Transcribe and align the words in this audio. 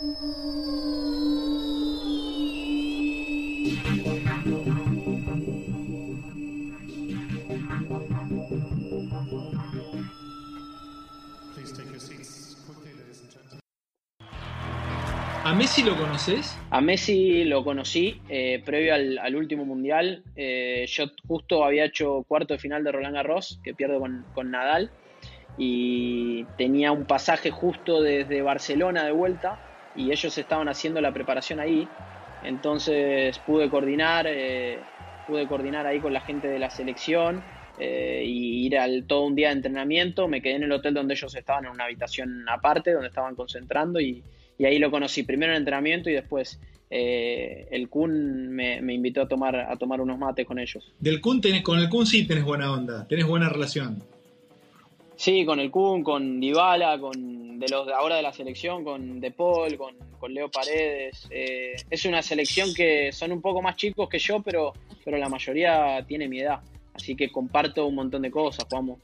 ¿A 0.00 0.02
Messi 15.52 15.82
lo 15.82 15.94
conoces? 15.98 16.56
A 16.70 16.80
Messi 16.80 17.44
lo 17.44 17.62
conocí 17.62 18.22
eh, 18.30 18.62
previo 18.64 18.94
al, 18.94 19.36
último 19.36 19.66
mundial. 19.66 20.22
Eh, 20.34 20.86
yo 20.88 21.10
justo 21.28 21.62
había 21.62 21.84
hecho 21.84 22.24
cuarto 22.26 22.54
de 22.54 22.58
final 22.58 22.84
de 22.84 22.92
Roland 22.92 23.16
Garros, 23.16 23.60
que 23.62 23.74
pierdo 23.74 24.00
con, 24.00 24.50
Nadal, 24.50 24.90
y 25.58 26.44
tenía 26.56 26.90
un 26.90 27.04
pasaje 27.04 27.50
justo 27.50 28.00
desde 28.00 28.40
Barcelona 28.40 29.04
de 29.04 29.12
vuelta, 29.12 29.60
y 29.94 30.12
ellos 30.12 30.36
estaban 30.36 30.68
haciendo 30.68 31.00
la 31.00 31.12
preparación 31.12 31.60
ahí. 31.60 31.90
Entonces 32.42 33.38
pude 33.38 33.68
coordinar, 33.68 34.26
eh, 34.28 34.86
pude 35.26 35.46
coordinar 35.46 35.86
ahí 35.86 36.00
con 36.00 36.12
la 36.12 36.20
gente 36.20 36.48
de 36.48 36.58
la 36.58 36.70
selección 36.70 37.44
y 37.82 38.66
ir 38.66 38.76
al 38.76 39.06
todo 39.06 39.24
un 39.24 39.34
día 39.34 39.48
de 39.48 39.54
entrenamiento. 39.54 40.28
Me 40.28 40.42
quedé 40.42 40.56
en 40.56 40.64
el 40.64 40.72
hotel 40.72 40.92
donde 40.92 41.14
ellos 41.14 41.34
estaban, 41.34 41.64
en 41.64 41.70
una 41.70 41.84
habitación 41.84 42.46
aparte, 42.46 42.92
donde 42.92 43.08
estaban 43.08 43.34
concentrando 43.34 43.98
y 43.98 44.22
y 44.60 44.66
ahí 44.66 44.78
lo 44.78 44.90
conocí, 44.90 45.22
primero 45.22 45.52
en 45.52 45.58
entrenamiento 45.58 46.10
y 46.10 46.12
después 46.12 46.60
eh, 46.90 47.66
el 47.70 47.88
Kun 47.88 48.50
me, 48.50 48.76
invitó 48.92 49.22
a 49.22 49.26
tomar, 49.26 49.56
a 49.56 49.74
tomar 49.78 50.02
unos 50.02 50.18
mates 50.18 50.46
con 50.46 50.58
ellos. 50.58 50.92
Del 50.98 51.18
Kun 51.22 51.40
tenés, 51.40 51.62
con 51.62 51.78
el 51.78 51.88
Kun 51.88 52.04
sí 52.04 52.26
tenés 52.26 52.44
buena 52.44 52.70
onda, 52.70 53.08
tenés 53.08 53.26
buena 53.26 53.48
relación. 53.48 54.04
Sí, 55.20 55.44
con 55.44 55.60
el 55.60 55.70
Kun, 55.70 56.02
con 56.02 56.40
Dybala, 56.40 56.98
con 56.98 57.58
de 57.58 57.68
los 57.68 57.86
de 57.86 57.92
ahora 57.92 58.16
de 58.16 58.22
la 58.22 58.32
selección, 58.32 58.82
con 58.82 59.20
De 59.20 59.30
Paul, 59.30 59.76
con, 59.76 60.32
Leo 60.32 60.50
Paredes. 60.50 61.28
Eh, 61.28 61.74
es 61.90 62.06
una 62.06 62.22
selección 62.22 62.72
que 62.72 63.12
son 63.12 63.30
un 63.30 63.42
poco 63.42 63.60
más 63.60 63.76
chicos 63.76 64.08
que 64.08 64.18
yo, 64.18 64.40
pero, 64.40 64.72
pero 65.04 65.18
la 65.18 65.28
mayoría 65.28 66.02
tiene 66.08 66.26
mi 66.26 66.40
edad. 66.40 66.60
Así 66.94 67.14
que 67.16 67.30
comparto 67.30 67.86
un 67.86 67.96
montón 67.96 68.22
de 68.22 68.30
cosas, 68.30 68.64
jugamos 68.64 69.00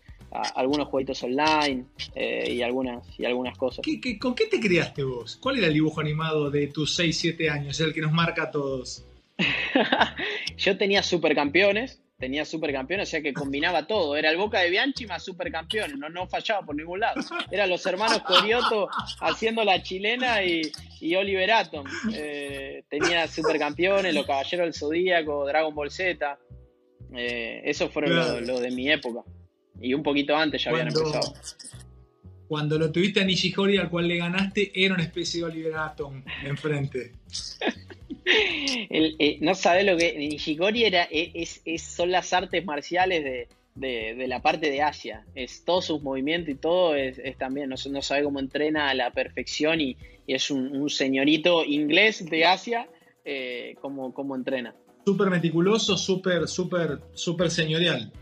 algunos 0.55 0.89
jueguitos 0.89 1.23
online 1.23 1.85
eh, 2.15 2.51
y, 2.51 2.63
algunas, 2.63 3.07
y 3.19 3.27
algunas 3.27 3.59
cosas. 3.59 3.85
con 4.19 4.35
qué 4.35 4.47
te 4.47 4.59
criaste 4.59 5.03
vos? 5.03 5.37
¿Cuál 5.37 5.59
era 5.59 5.67
el 5.67 5.75
dibujo 5.75 6.01
animado 6.01 6.51
de 6.51 6.69
tus 6.69 6.95
6, 6.95 7.15
7 7.15 7.51
años, 7.51 7.79
el 7.81 7.93
que 7.93 8.01
nos 8.01 8.13
marca 8.13 8.45
a 8.45 8.51
todos? 8.51 9.05
Yo 10.57 10.79
tenía 10.79 11.03
supercampeones, 11.03 12.01
tenía 12.19 12.45
supercampeones, 12.45 13.09
o 13.09 13.11
sea 13.11 13.23
que 13.23 13.33
combinaba 13.33 13.87
todo. 13.87 14.17
Era 14.17 14.31
el 14.31 14.37
Boca 14.37 14.61
de 14.61 14.71
Bianchi 14.71 15.07
más 15.07 15.25
supercampeones, 15.25 15.97
no, 15.99 16.09
no 16.09 16.27
fallaba 16.27 16.65
por 16.65 16.75
ningún 16.75 17.01
lado. 17.01 17.21
Eran 17.51 17.71
los 17.71 17.85
hermanos 17.87 18.21
Corioto 18.23 18.89
haciendo 19.21 19.65
la 19.65 19.83
chilena 19.83 20.43
y, 20.43 20.63
y 21.01 21.15
Oliver 21.15 21.51
Atom. 21.53 21.87
Eh, 22.13 22.85
tenía 22.89 23.29
supercampeones, 23.29 24.15
los 24.15 24.27
Caballeros 24.27 24.67
del 24.67 24.75
Zodíaco, 24.75 25.47
Dragon 25.47 25.75
Ball 25.75 25.91
Z. 25.91 26.39
Eh, 27.15 27.63
esos 27.65 27.93
fueron 27.93 28.47
los 28.47 28.61
de 28.61 28.71
mi 28.71 28.91
época. 28.91 29.21
Y 29.81 29.93
un 29.93 30.03
poquito 30.03 30.35
antes 30.35 30.65
ya 30.65 30.71
habían 30.71 30.89
empezado. 30.89 31.35
Cuando 32.49 32.79
lo 32.79 32.93
tuviste 32.93 33.21
a 33.21 33.25
Nishihori 33.25 33.77
al 33.77 33.91
cual 33.91 34.07
le 34.07 34.19
ganaste, 34.19 34.71
era 34.75 34.95
una 34.95 35.03
especie 35.03 35.41
de 35.41 35.47
Oliver 35.47 35.77
Atom 35.77 36.23
enfrente. 36.45 37.13
Eh, 38.29 39.39
no 39.41 39.55
sabes 39.55 39.85
lo 39.85 39.97
que. 39.97 40.19
Nishikori 40.19 40.85
era, 40.85 41.05
e, 41.11 41.31
es, 41.35 41.63
son 41.83 42.11
las 42.11 42.33
artes 42.33 42.65
marciales 42.65 43.49
de, 43.75 44.27
la 44.27 44.43
parte 44.43 44.71
de 44.71 44.83
Asia. 44.83 45.25
Es 45.35 45.65
todos 45.65 45.85
sus 45.85 46.03
movimientos 46.03 46.51
y 46.51 46.57
todo 46.57 46.97
es, 46.97 47.21
también. 47.39 47.69
No, 47.69 47.77
no, 47.91 48.03
sabe 48.03 48.25
cómo 48.25 48.41
entrena 48.41 48.91
a 48.91 48.95
la 48.95 49.13
perfección 49.13 49.81
y, 49.81 49.97
es 50.27 50.51
un, 50.51 50.91
señorito 50.91 51.65
inglés 51.65 52.29
de 52.29 52.45
Asia 52.45 52.89
eh, 53.25 53.77
como, 53.81 54.13
como 54.13 54.35
entrena. 54.35 54.75
Súper 55.05 55.31
meticuloso, 55.31 55.97
súper, 55.97 56.49
súper, 56.49 56.99
súper 57.15 57.51
señorial 57.51 58.13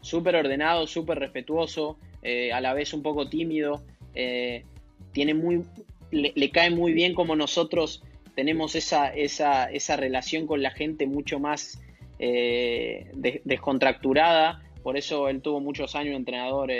súper 0.00 0.36
ordenado, 0.36 0.86
súper 0.86 1.18
respetuoso, 1.18 1.98
eh, 2.22 2.52
a 2.52 2.60
la 2.60 2.74
vez 2.74 2.92
un 2.92 3.02
poco 3.02 3.28
tímido, 3.28 3.82
eh, 4.14 4.64
tiene 5.12 5.34
muy, 5.34 5.62
le, 6.10 6.50
cae 6.50 6.70
muy 6.70 6.92
bien 6.92 7.14
como 7.14 7.36
nosotros 7.36 8.02
tenemos 8.38 8.76
esa, 8.76 9.08
esa, 9.08 9.64
esa 9.64 9.96
relación 9.96 10.46
con 10.46 10.62
la 10.62 10.70
gente 10.70 11.08
mucho 11.08 11.40
más 11.40 11.82
eh, 12.20 13.10
descontracturada, 13.44 14.62
por 14.84 14.96
eso 14.96 15.28
él 15.28 15.42
tuvo 15.42 15.58
muchos 15.58 15.96
años 15.96 16.14
entrenador, 16.14 16.70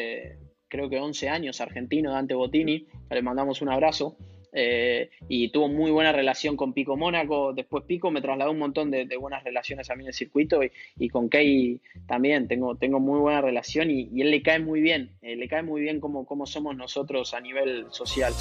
creo 0.68 0.88
que 0.88 1.00
11 1.00 1.28
años, 1.28 1.60
argentino, 1.60 2.12
Dante 2.12 2.34
Bottini, 2.34 2.86
le 3.10 3.22
mandamos 3.22 3.60
un 3.60 3.70
abrazo. 3.70 4.16
Eh, 4.52 5.10
y 5.28 5.50
tuvo 5.50 5.68
muy 5.68 5.90
buena 5.90 6.12
relación 6.12 6.56
con 6.56 6.72
Pico 6.72 6.96
Mónaco. 6.96 7.52
Después 7.52 7.84
Pico 7.84 8.10
me 8.10 8.20
trasladó 8.20 8.50
un 8.50 8.58
montón 8.58 8.90
de, 8.90 9.06
buenas 9.18 9.44
relaciones 9.44 9.90
a 9.90 9.96
mí 9.96 10.04
en 10.04 10.08
el 10.08 10.14
circuito 10.14 10.60
y, 10.98 11.08
con 11.08 11.28
Key 11.28 11.80
también 12.06 12.48
tengo, 12.48 12.76
tengo 12.76 13.00
muy 13.00 13.18
buena 13.18 13.40
relación 13.40 13.90
y, 13.90 14.08
él 14.20 14.30
le 14.30 14.42
cae 14.42 14.58
muy 14.58 14.80
bien, 14.80 15.10
eh, 15.22 15.36
le 15.36 15.48
cae 15.48 15.62
muy 15.62 15.80
bien 15.82 16.00
como, 16.00 16.24
como 16.26 16.46
somos 16.46 16.76
nosotros 16.76 17.34
a 17.34 17.40
nivel 17.40 17.86
social. 17.90 18.32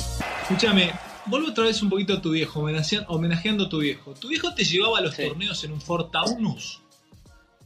Escúchame, 0.44 0.92
vuelvo 1.26 1.50
otra 1.50 1.66
vez 1.66 1.82
un 1.82 1.90
poquito 1.90 2.14
a 2.14 2.22
tu 2.22 2.32
viejo, 2.32 2.62
homenajeando 3.08 3.66
a 3.66 3.70
tu 3.70 3.80
viejo. 3.80 4.14
¿Tu 4.14 4.30
viejo 4.30 4.54
te 4.54 4.64
llevaba 4.64 5.00
a 5.00 5.02
los 5.02 5.16
torneos 5.16 5.64
en 5.64 5.74
un 5.74 5.82
Ford 5.82 6.10
Taunus? 6.12 6.82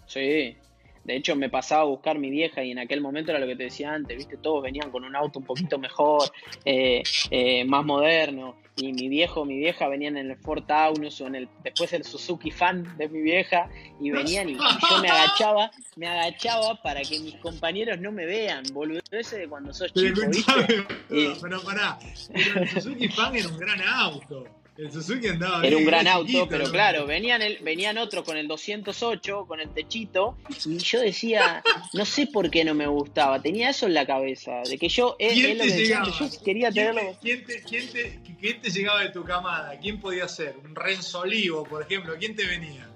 Sí, 0.07 0.57
de 1.03 1.15
hecho, 1.15 1.35
me 1.35 1.49
pasaba 1.49 1.81
a 1.81 1.85
buscar 1.85 2.19
mi 2.19 2.29
vieja 2.29 2.63
y 2.63 2.71
en 2.71 2.79
aquel 2.79 3.01
momento 3.01 3.31
era 3.31 3.39
lo 3.39 3.47
que 3.47 3.55
te 3.55 3.63
decía 3.63 3.91
antes, 3.91 4.15
¿viste? 4.15 4.37
Todos 4.37 4.61
venían 4.63 4.91
con 4.91 5.03
un 5.03 5.15
auto 5.15 5.39
un 5.39 5.45
poquito 5.45 5.79
mejor, 5.79 6.31
eh, 6.63 7.01
eh, 7.31 7.65
más 7.65 7.83
moderno. 7.83 8.55
Y 8.77 8.93
mi 8.93 9.09
viejo, 9.09 9.43
mi 9.43 9.57
vieja 9.57 9.87
venían 9.87 10.15
en 10.15 10.31
el 10.31 10.37
Ford 10.37 10.63
Taunus 10.63 11.19
o 11.21 11.27
en 11.27 11.35
el, 11.35 11.49
después 11.63 11.91
el 11.93 12.03
Suzuki 12.03 12.51
Fan 12.51 12.97
de 12.97 13.09
mi 13.09 13.21
vieja 13.21 13.69
y 13.99 14.11
venían 14.11 14.49
y, 14.49 14.53
yo 14.53 15.01
me 15.01 15.09
agachaba, 15.09 15.71
me 15.97 16.07
agachaba 16.07 16.81
para 16.81 17.01
que 17.01 17.19
mis 17.19 17.35
compañeros 17.35 17.99
no 17.99 18.11
me 18.11 18.25
vean, 18.25 18.63
boludo. 18.71 19.01
Ese 19.11 19.39
de 19.39 19.49
cuando 19.49 19.73
sos 19.73 19.93
chico, 19.93 20.21
¿viste? 20.29 20.85
Pero, 21.09 21.61
pará, 21.63 21.99
pero 22.31 22.61
el 22.61 22.69
Suzuki 22.69 23.09
Fan 23.09 23.35
era 23.35 23.47
un 23.49 23.57
gran 23.57 23.81
auto. 23.81 24.60
El 24.77 24.89
Suzuki 24.91 25.27
andaba 25.27 25.65
Era 25.65 25.75
un 25.75 25.85
gran 25.85 26.07
auto, 26.07 26.47
pero 26.49 26.71
claro, 26.71 27.05
venían, 27.05 27.41
el, 27.41 27.57
venían 27.57 27.97
otros 27.97 28.23
con 28.23 28.37
el 28.37 28.47
208, 28.47 29.45
con 29.45 29.59
el 29.59 29.69
techito, 29.69 30.37
y 30.65 30.77
yo 30.77 31.01
decía, 31.01 31.61
no 31.93 32.05
sé 32.05 32.27
por 32.27 32.49
qué 32.49 32.63
no 32.63 32.73
me 32.73 32.87
gustaba, 32.87 33.41
tenía 33.41 33.69
eso 33.69 33.85
en 33.85 33.93
la 33.93 34.05
cabeza, 34.05 34.61
de 34.67 34.77
que 34.77 34.87
yo, 34.87 35.17
él, 35.19 35.57
lo 35.57 35.65
decía, 35.65 36.01
yo 36.03 36.25
quería 36.43 36.71
tenerlo. 36.71 37.01
¿quién 37.21 37.43
te, 37.45 37.61
quién, 37.63 37.91
te, 37.91 38.19
¿Quién 38.39 38.61
te 38.61 38.69
llegaba 38.69 39.01
de 39.01 39.09
tu 39.09 39.25
camada? 39.25 39.77
¿Quién 39.77 39.99
podía 39.99 40.27
ser? 40.27 40.55
¿Un 40.63 40.73
Renzo 40.73 41.19
Olivo, 41.19 41.63
por 41.63 41.81
ejemplo? 41.81 42.15
¿Quién 42.17 42.35
te 42.35 42.45
venía? 42.47 42.87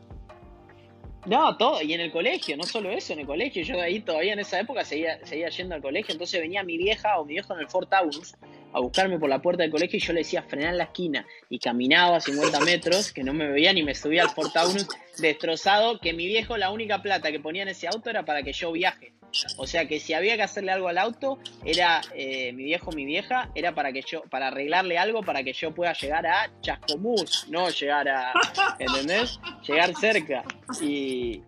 No, 1.25 1.57
todo, 1.57 1.81
y 1.81 1.91
en 1.93 2.01
el 2.01 2.11
colegio, 2.11 2.55
no 2.55 2.63
solo 2.63 2.89
eso, 2.91 3.13
en 3.13 3.19
el 3.19 3.25
colegio, 3.25 3.63
yo 3.63 3.81
ahí 3.81 3.99
todavía 3.99 4.33
en 4.33 4.39
esa 4.39 4.59
época 4.59 4.85
seguía, 4.85 5.19
seguía 5.25 5.49
yendo 5.49 5.75
al 5.75 5.81
colegio, 5.81 6.13
entonces 6.13 6.39
venía 6.39 6.63
mi 6.63 6.77
vieja 6.77 7.19
o 7.19 7.25
mi 7.25 7.33
viejo 7.33 7.53
en 7.53 7.59
el 7.59 7.67
Fort 7.67 7.89
Taurus 7.89 8.35
a 8.75 8.81
buscarme 8.81 9.17
por 9.17 9.29
la 9.29 9.41
puerta 9.41 9.63
del 9.63 9.71
colegio 9.71 9.97
y 9.97 10.01
yo 10.01 10.11
le 10.11 10.19
decía 10.19 10.43
frenar 10.43 10.71
en 10.71 10.77
la 10.79 10.83
esquina 10.83 11.25
y 11.49 11.59
caminaba 11.59 12.19
50 12.19 12.59
metros, 12.59 13.13
que 13.13 13.23
no 13.23 13.33
me 13.33 13.49
veían 13.49 13.77
y 13.77 13.83
me 13.83 13.95
subía 13.95 14.23
al 14.23 14.31
Fort 14.31 14.51
Taurus 14.51 14.85
destrozado, 15.17 15.97
que 15.99 16.11
mi 16.11 16.27
viejo 16.27 16.57
la 16.57 16.71
única 16.71 17.01
plata 17.01 17.31
que 17.31 17.39
ponía 17.39 17.63
en 17.63 17.69
ese 17.69 17.87
auto 17.87 18.09
era 18.09 18.25
para 18.25 18.43
que 18.43 18.51
yo 18.51 18.73
viaje. 18.73 19.13
O 19.57 19.67
sea 19.67 19.87
que 19.87 19.99
si 19.99 20.13
había 20.13 20.35
que 20.35 20.43
hacerle 20.43 20.71
algo 20.71 20.87
al 20.87 20.97
auto, 20.97 21.39
era 21.63 22.01
eh, 22.13 22.53
mi 22.53 22.63
viejo, 22.63 22.91
mi 22.91 23.05
vieja, 23.05 23.49
era 23.55 23.73
para 23.73 23.91
que 23.91 24.01
yo, 24.01 24.23
para 24.23 24.47
arreglarle 24.47 24.97
algo 24.97 25.23
para 25.23 25.43
que 25.43 25.53
yo 25.53 25.73
pueda 25.73 25.93
llegar 25.93 26.25
a 26.25 26.51
Chascomús, 26.61 27.47
no 27.49 27.69
llegar 27.69 28.07
a, 28.07 28.33
¿entendés? 28.79 29.39
Llegar 29.67 29.93
cerca. 29.95 30.43
Y, 30.81 31.41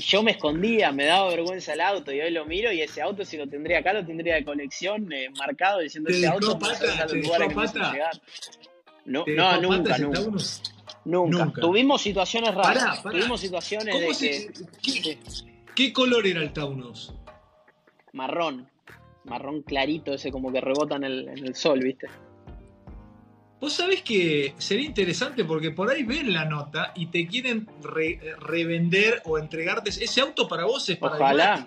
yo 0.00 0.22
me 0.22 0.32
escondía, 0.32 0.92
me 0.92 1.04
daba 1.04 1.28
vergüenza 1.28 1.74
el 1.74 1.80
auto 1.80 2.12
y 2.12 2.20
hoy 2.20 2.30
lo 2.30 2.44
miro 2.44 2.72
y 2.72 2.80
ese 2.80 3.02
auto 3.02 3.24
si 3.24 3.36
lo 3.36 3.48
tendría 3.48 3.78
acá 3.78 3.92
lo 3.92 4.04
tendría 4.04 4.34
de 4.34 4.44
colección 4.44 5.12
eh, 5.12 5.28
marcado 5.36 5.80
diciendo 5.80 6.10
ese 6.10 6.26
auto 6.26 6.58
pata, 6.58 7.06
¿te 7.06 7.16
lugar 7.16 7.48
que 7.48 7.54
llegar. 7.54 8.20
No, 9.04 9.24
no 9.26 9.60
nunca, 9.60 9.98
nunca. 9.98 10.20
Nunca. 11.04 11.52
Tuvimos 11.60 12.02
situaciones 12.02 12.54
raras. 12.54 13.02
Tuvimos 13.02 13.40
situaciones 13.40 14.20
de 14.20 14.50
que. 14.82 15.18
¿qué, 15.74 15.92
color 15.92 16.26
era 16.26 16.42
el 16.42 16.52
Taunus? 16.52 17.12
Marrón, 18.12 18.68
marrón 19.24 19.62
clarito, 19.62 20.14
ese 20.14 20.30
como 20.30 20.52
que 20.52 20.60
rebota 20.60 20.96
en 20.96 21.04
el, 21.04 21.54
sol, 21.54 21.80
¿viste? 21.80 22.08
Vos 23.60 23.74
sabés 23.74 24.02
que 24.02 24.54
sería 24.56 24.86
interesante 24.86 25.44
porque 25.44 25.70
por 25.70 25.90
ahí 25.90 26.02
ven 26.02 26.32
la 26.32 26.46
nota 26.46 26.92
y 26.96 27.06
te 27.06 27.26
quieren 27.26 27.68
revender 27.82 29.20
o 29.26 29.38
entregarte. 29.38 29.90
Ese 29.90 30.20
auto 30.22 30.48
para 30.48 30.64
vos 30.64 30.88
es 30.88 30.96
para 30.96 31.56
¿eh? 31.56 31.64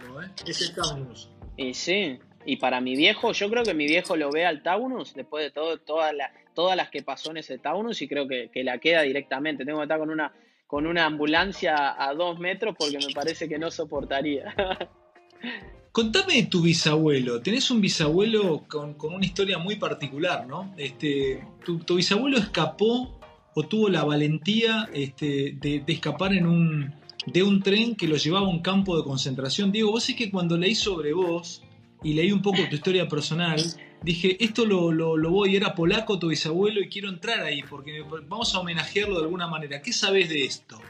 Es 0.48 0.62
el 0.62 0.76
Taunus. 0.76 1.30
Y 1.56 1.76
sí, 1.76 2.18
y 2.46 2.58
para 2.58 2.82
mi 2.82 2.96
viejo, 2.96 3.32
yo 3.32 3.48
creo 3.50 3.64
que 3.64 3.76
mi 3.76 3.86
viejo 3.86 4.16
lo 4.16 4.32
ve 4.32 4.46
al 4.46 4.64
Taunus 4.64 5.14
después 5.14 5.44
de 5.44 5.52
todo, 5.52 5.78
todas, 5.78 6.14
todas 6.56 6.76
las 6.76 6.90
que 6.90 7.04
pasó 7.04 7.30
en 7.30 7.38
ese 7.38 7.60
Taunus 7.60 8.02
y 8.02 8.08
creo 8.08 8.28
que, 8.28 8.50
que 8.50 8.64
la 8.64 8.80
queda 8.80 9.04
directamente. 9.04 9.64
Tengo 9.64 9.78
que 9.78 9.84
estar 9.84 10.00
con 10.00 10.10
una, 10.10 10.34
con 10.66 10.88
una 10.88 11.06
ambulancia 11.06 11.96
a 12.04 12.12
dos 12.16 12.40
metros 12.40 12.76
porque 12.78 12.98
me 12.98 13.14
parece 13.14 13.48
que 13.48 13.60
no 13.60 13.70
soportaría. 13.70 14.56
Contame 15.94 16.38
de 16.38 16.44
tu 16.48 16.64
bisabuelo. 16.64 17.40
Tenés 17.44 17.70
un 17.70 17.80
bisabuelo 17.80 18.66
con, 18.68 18.96
una 19.00 19.24
historia 19.24 19.60
muy 19.60 19.76
particular, 19.76 20.48
¿no? 20.48 20.74
Este, 20.76 21.46
tu, 21.64 21.96
bisabuelo 21.96 22.40
escapó 22.40 23.20
o 23.54 23.68
tuvo 23.68 23.90
la 23.90 24.04
valentía 24.04 24.90
este, 24.92 25.56
de, 25.62 25.84
escapar 25.86 26.34
en 26.34 26.48
un, 26.48 26.96
de 27.28 27.44
un 27.44 27.62
tren 27.62 27.96
que 27.96 28.08
lo 28.08 28.18
llevaba 28.18 28.48
a 28.48 28.50
un 28.50 28.64
campo 28.64 28.98
de 28.98 29.04
concentración. 29.04 29.72
Diego, 29.72 29.92
vos 29.92 30.10
es 30.10 30.16
que 30.16 30.32
cuando 30.32 30.58
leí 30.58 30.74
sobre 30.74 31.14
vos 31.14 31.62
y 32.02 32.14
leí 32.14 32.32
un 32.32 32.42
poco 32.42 32.68
tu 32.68 32.76
historia 32.76 33.08
personal, 33.08 33.62
dije, 34.02 34.44
esto 34.44 34.66
lo, 34.66 34.92
lo, 34.92 35.30
voy, 35.30 35.56
era 35.56 35.76
polaco 35.76 36.18
tu 36.18 36.30
bisabuelo 36.30 36.82
y 36.82 36.90
quiero 36.90 37.08
entrar 37.08 37.44
ahí 37.44 37.62
porque 37.70 38.04
vamos 38.28 38.56
a 38.56 38.62
homenajearlo 38.62 39.20
de 39.20 39.26
alguna 39.26 39.46
manera. 39.46 39.80
¿Qué 39.84 39.94
sabes 39.94 40.28
de 40.30 40.44
esto? 40.44 40.82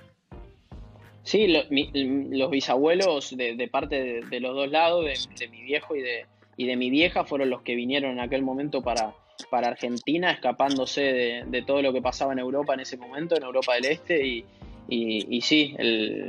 Sí, 1.24 1.48
los 1.48 2.50
bisabuelos 2.50 3.36
de, 3.36 3.68
parte 3.72 4.22
de, 4.30 4.40
los 4.42 4.56
dos 4.56 4.70
lados, 4.70 5.06
de, 5.40 5.48
mi 5.48 5.62
viejo 5.62 5.96
y 5.96 6.02
de, 6.02 6.25
y 6.58 6.68
de 6.68 6.75
mi 6.75 6.90
vieja, 6.90 7.24
fueron 7.24 7.50
los 7.50 7.62
que 7.62 7.75
vinieron 7.75 8.12
en 8.12 8.20
aquel 8.20 8.42
momento 8.42 8.81
para, 8.81 9.14
Argentina, 9.52 10.31
escapándose 10.31 11.44
de, 11.48 11.62
todo 11.62 11.81
lo 11.81 11.94
que 11.94 12.02
pasaba 12.02 12.34
en 12.34 12.40
Europa 12.40 12.74
en 12.74 12.81
ese 12.81 12.98
momento, 12.98 13.38
en 13.38 13.44
Europa 13.44 13.74
del 13.75 13.86
Este. 13.86 14.46
Y, 14.90 15.42
sí, 15.42 15.75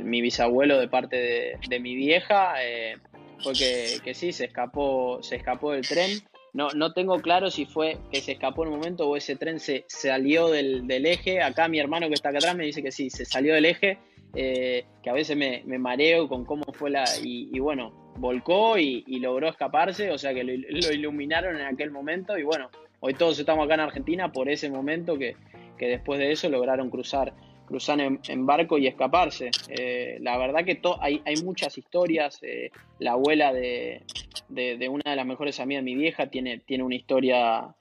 mi 0.03 0.21
bisabuelo 0.21 0.79
de 0.79 0.87
parte 0.87 1.57
de, 1.67 1.79
mi 1.79 1.93
vieja 1.95 2.53
eh, 2.63 2.95
fue 3.39 3.51
que, 3.51 3.97
que, 4.01 4.13
sí, 4.13 4.31
se 4.31 4.45
escapó, 4.45 5.19
se 5.21 5.35
escapó 5.35 5.73
del 5.73 5.85
tren. 5.85 6.21
No, 6.53 6.69
no 6.69 6.93
tengo 6.93 7.19
claro 7.19 7.51
si 7.51 7.65
fue 7.65 7.97
que 8.13 8.21
se 8.21 8.31
escapó 8.31 8.63
en 8.63 8.69
un 8.69 8.77
momento 8.77 9.09
o 9.09 9.17
ese 9.17 9.35
tren 9.35 9.59
se, 9.59 9.83
salió 9.89 10.47
del, 10.47 10.87
del 10.87 11.05
eje. 11.05 11.41
Acá 11.41 11.67
mi 11.67 11.79
hermano 11.79 12.07
que 12.07 12.13
está 12.13 12.29
acá 12.29 12.37
atrás 12.37 12.55
me 12.55 12.63
dice 12.63 12.81
que 12.81 12.93
sí, 12.93 13.09
se 13.09 13.25
salió 13.25 13.53
del 13.53 13.65
eje 13.65 13.97
eh, 14.35 14.85
que 15.01 15.09
a 15.09 15.13
veces 15.13 15.37
me, 15.37 15.63
mareo 15.79 16.27
con 16.27 16.45
cómo 16.45 16.65
fue 16.73 16.89
la... 16.89 17.05
Y, 17.23 17.57
bueno, 17.59 17.91
volcó 18.17 18.77
y, 18.77 19.03
logró 19.19 19.49
escaparse, 19.49 20.11
o 20.11 20.17
sea 20.17 20.33
que 20.33 20.43
lo, 20.43 20.53
iluminaron 20.53 21.55
en 21.55 21.65
aquel 21.65 21.91
momento 21.91 22.37
y 22.37 22.43
bueno, 22.43 22.69
hoy 22.99 23.13
todos 23.13 23.39
estamos 23.39 23.65
acá 23.65 23.75
en 23.75 23.81
Argentina 23.81 24.31
por 24.31 24.49
ese 24.49 24.69
momento 24.69 25.17
que, 25.17 25.35
después 25.79 26.19
de 26.19 26.31
eso 26.31 26.49
lograron 26.49 26.89
cruzar 26.89 27.33
cruzar 27.65 27.99
en, 27.99 28.45
barco 28.45 28.77
y 28.77 28.85
escaparse. 28.85 29.49
Eh, 29.69 30.19
la 30.21 30.37
verdad 30.37 30.63
que 30.63 30.79
hay, 30.99 31.19
hay, 31.25 31.37
muchas 31.43 31.75
historias. 31.79 32.37
Eh, 32.43 32.69
la 32.99 33.13
abuela 33.13 33.51
de, 33.51 34.03
de, 34.49 34.87
una 34.87 35.01
de 35.03 35.15
las 35.15 35.25
mejores 35.25 35.59
amigas 35.59 35.83
de 35.83 35.91
mi 35.91 35.95
vieja 35.95 36.27
tiene, 36.27 36.59
tiene 36.59 36.83
una 36.83 36.93
historia 36.93 37.75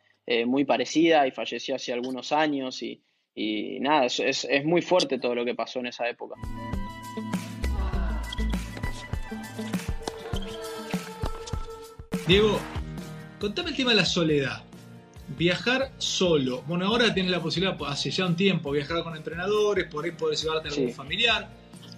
muy 0.46 0.64
parecida 0.64 1.26
y 1.26 1.32
falleció 1.32 1.74
hace 1.74 1.92
algunos 1.92 2.32
años 2.32 2.82
y, 2.82 3.03
y 3.34 3.80
nada, 3.80 4.06
es, 4.06 4.20
es, 4.20 4.64
muy 4.64 4.80
fuerte 4.80 5.18
todo 5.18 5.34
lo 5.34 5.44
que 5.44 5.54
pasó 5.54 5.80
en 5.80 5.86
esa 5.86 6.08
época. 6.08 6.36
Diego, 12.28 12.58
contame 13.40 13.70
el 13.70 13.76
tema 13.76 13.90
de 13.90 13.96
la 13.96 14.04
soledad. 14.04 14.62
Viajar 15.36 15.92
solo. 15.98 16.62
Bueno, 16.62 16.86
ahora 16.86 17.12
tienes 17.12 17.32
la 17.32 17.40
posibilidad, 17.40 17.76
hace 17.88 18.10
ya 18.10 18.26
un 18.26 18.36
tiempo, 18.36 18.70
viajar 18.70 19.02
con 19.02 19.16
entrenadores, 19.16 19.86
por 19.86 20.04
ahí 20.04 20.12
poder 20.12 20.38
llevarte 20.38 20.68
a 20.68 20.72
algún 20.72 20.92
familiar, 20.92 21.48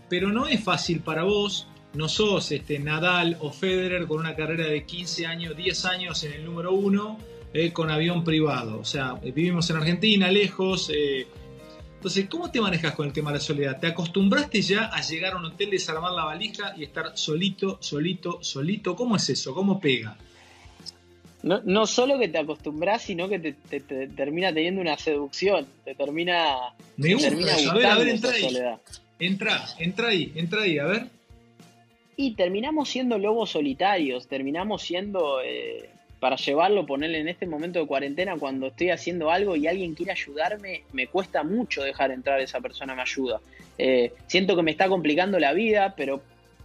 pero 0.09 0.31
no 0.33 0.47
es 0.47 0.63
fácil 0.65 1.01
para 1.01 1.25
vos. 1.25 1.69
No 1.93 2.09
sos 2.09 2.51
este, 2.53 2.79
Nadal 2.79 3.37
o 3.41 3.51
Federer 3.51 4.07
con 4.07 4.19
una 4.19 4.35
carrera 4.35 4.67
de 4.67 4.85
15 4.85 5.27
años, 5.27 5.57
10 5.57 5.85
años 5.87 6.25
en 6.25 6.33
el 6.33 6.45
número 6.45 6.73
uno 6.73 7.19
eh, 7.57 7.73
con 7.73 7.91
avión 7.91 8.23
privado. 8.23 8.79
O 8.79 8.85
sea, 8.85 9.19
eh, 9.23 9.33
vivimos 9.33 9.71
en 9.71 9.77
Argentina, 9.77 10.31
lejos. 10.31 10.91
Eh. 10.95 11.27
Entonces, 11.95 12.29
¿cómo 12.29 12.51
te 12.51 12.61
manejas 12.61 12.95
con 12.95 13.07
el 13.07 13.15
tema 13.15 13.31
de 13.31 13.39
la 13.39 13.41
soledad? 13.41 13.81
¿Te 13.81 13.87
acostumbraste 13.87 14.61
ya 14.61 14.85
a 14.93 15.01
llegar 15.01 15.33
a 15.33 15.37
un 15.39 15.47
hotel, 15.47 15.71
desarmar 15.71 16.13
la 16.13 16.27
valija 16.27 16.75
y 16.77 16.85
estar 16.85 17.17
solito, 17.17 17.79
solito, 17.81 18.41
solito? 18.43 18.95
¿Cómo 18.95 19.17
es 19.17 19.31
eso? 19.31 19.55
¿Cómo 19.55 19.81
pega? 19.81 20.19
No, 21.43 21.63
no 21.65 21.87
solo 21.87 22.19
que 22.19 22.29
te 22.29 22.37
acostumbras, 22.37 23.01
sino 23.03 23.27
que 23.27 23.39
te, 23.39 23.81
termina 23.81 24.53
teniendo 24.53 24.83
una 24.83 24.99
seducción. 24.99 25.67
Te 25.83 25.95
termina. 25.95 26.75
Me 26.99 27.15
gusta, 27.15 27.29
a 27.29 27.75
ver, 27.75 27.87
a 27.87 27.97
ver, 27.97 28.09
entra 28.09 28.33
ahí. 28.33 28.59
Entra, 29.19 29.65
entra 29.79 30.09
ahí, 30.09 30.31
entra 30.35 30.61
ahí, 30.61 30.79
a 30.79 30.85
ver. 30.85 31.07
Y 32.19 32.35
terminamos 32.35 32.91
siendo 32.91 33.17
lobos 33.17 33.51
solitarios, 33.51 34.29
terminamos 34.29 34.83
siendo 34.83 35.41
para 36.27 36.35
llevarlo, 36.35 36.87
ponerle 36.87 37.21
en 37.21 37.29
este 37.29 37.47
momento 37.47 37.79
de 37.79 37.87
cuarentena, 37.87 38.35
cuando 38.37 38.67
estoy 38.67 38.91
haciendo 38.91 39.31
algo 39.31 39.55
y 39.55 39.69
alguien 39.69 39.95
quiere 39.95 40.11
ayudarme, 40.11 40.83
me 40.93 41.07
cuesta 41.07 41.45
mucho 41.45 41.85
dejar 41.85 42.11
entrar 42.11 42.41
esa 42.41 42.61
persona 42.61 42.97
me 42.97 43.03
ayuda. 43.03 43.41
Eh, 43.79 44.13
siento 44.27 44.57
que 44.57 44.65
me 44.65 44.73
está 44.73 44.89
complicando 44.89 45.39
la 45.39 45.53
vida, 45.53 45.95
pero 45.97 46.21